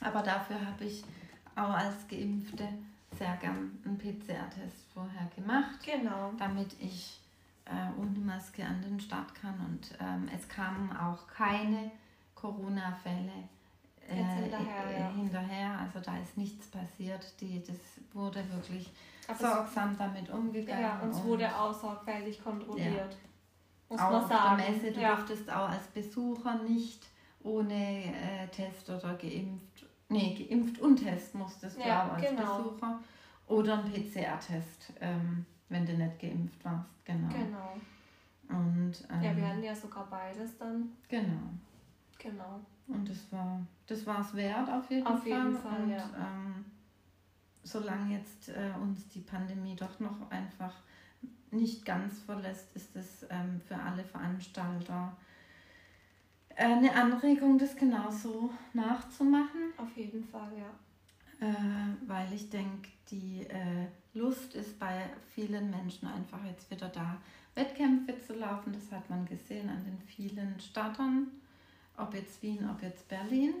[0.00, 1.04] Aber dafür habe ich
[1.54, 2.68] auch als Geimpfte
[3.18, 5.80] sehr gern einen PCR-Test vorher gemacht.
[5.84, 6.32] Genau.
[6.38, 7.20] Damit ich
[7.66, 9.54] äh, ohne Maske an den Start kann.
[9.60, 11.90] Und ähm, es kamen auch keine
[12.34, 13.32] Corona-Fälle
[14.08, 15.10] äh, hinterher, äh, ja.
[15.10, 15.78] hinterher.
[15.78, 17.40] Also da ist nichts passiert.
[17.40, 17.76] Die, das
[18.12, 18.90] wurde wirklich
[19.28, 20.82] Aber sorgsam damit umgegangen.
[20.82, 23.12] Ja, und es wurde auch sorgfältig kontrolliert.
[23.12, 23.18] Ja.
[23.88, 24.60] Muss auch man sagen.
[24.60, 25.14] Auf der Messe, du ja.
[25.14, 27.06] durftest auch als Besucher nicht
[27.42, 29.76] ohne äh, Test oder geimpft
[30.08, 32.58] nee, geimpft und Test musstest du ja, auch als genau.
[32.58, 33.00] Besucher.
[33.48, 37.04] Oder ein PCR-Test, ähm, wenn du nicht geimpft warst.
[37.04, 37.28] Genau.
[37.28, 37.76] Genau.
[38.48, 40.90] Und, ähm, ja, wir hatten ja sogar beides dann.
[41.08, 41.50] Genau.
[42.18, 42.60] Genau.
[42.88, 45.32] Und das war das war es wert auf jeden auf Fall.
[45.32, 46.10] Auf jeden Fall, und, ja.
[46.16, 46.64] Ähm,
[47.62, 50.72] solange jetzt äh, uns die Pandemie doch noch einfach
[51.50, 55.16] nicht ganz verlässt, ist es ähm, für alle Veranstalter
[56.50, 59.72] äh, eine Anregung, das genauso nachzumachen.
[59.76, 61.46] Auf jeden Fall, ja.
[61.46, 63.86] Äh, weil ich denke, die äh,
[64.16, 67.16] Lust ist bei vielen Menschen einfach jetzt wieder da,
[67.54, 68.72] Wettkämpfe zu laufen.
[68.72, 71.28] Das hat man gesehen an den vielen Startern,
[71.96, 73.54] ob jetzt Wien, ob jetzt Berlin.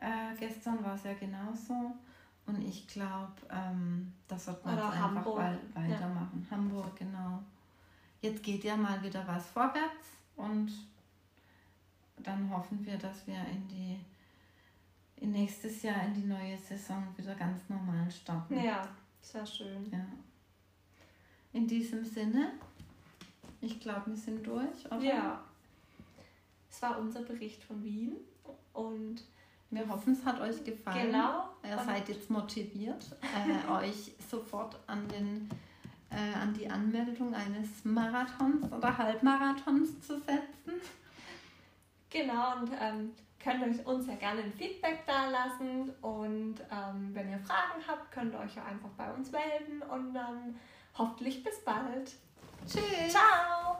[0.00, 1.94] Äh, gestern war es ja genauso.
[2.46, 5.38] Und ich glaube, ähm, das wird man einfach Hamburg.
[5.74, 6.46] weitermachen.
[6.48, 6.56] Ja.
[6.56, 7.42] Hamburg, genau.
[8.20, 10.70] Jetzt geht ja mal wieder was vorwärts und
[12.18, 14.00] dann hoffen wir, dass wir in die
[15.18, 18.62] in nächstes Jahr in die neue Saison wieder ganz normal starten.
[18.62, 18.86] Ja,
[19.26, 19.90] sehr schön.
[19.90, 20.06] Ja.
[21.52, 22.52] In diesem Sinne,
[23.60, 25.00] ich glaube, wir sind durch, oder?
[25.00, 25.44] Ja.
[26.70, 28.16] Es war unser Bericht von Wien
[28.72, 29.24] und
[29.70, 31.06] wir hoffen, es hat euch gefallen.
[31.06, 31.48] Genau.
[31.64, 35.48] Ihr seid jetzt motiviert, äh, euch sofort an, den,
[36.10, 40.80] äh, an die Anmeldung eines Marathons oder Halbmarathons zu setzen.
[42.10, 43.10] Genau, und ähm,
[43.46, 45.90] könnt euch uns ja gerne ein Feedback da lassen.
[46.02, 49.82] Und ähm, wenn ihr Fragen habt, könnt ihr euch ja einfach bei uns melden.
[49.82, 50.58] Und dann
[50.98, 52.12] hoffentlich bis bald.
[52.66, 53.12] Tschüss.
[53.12, 53.76] Ciao.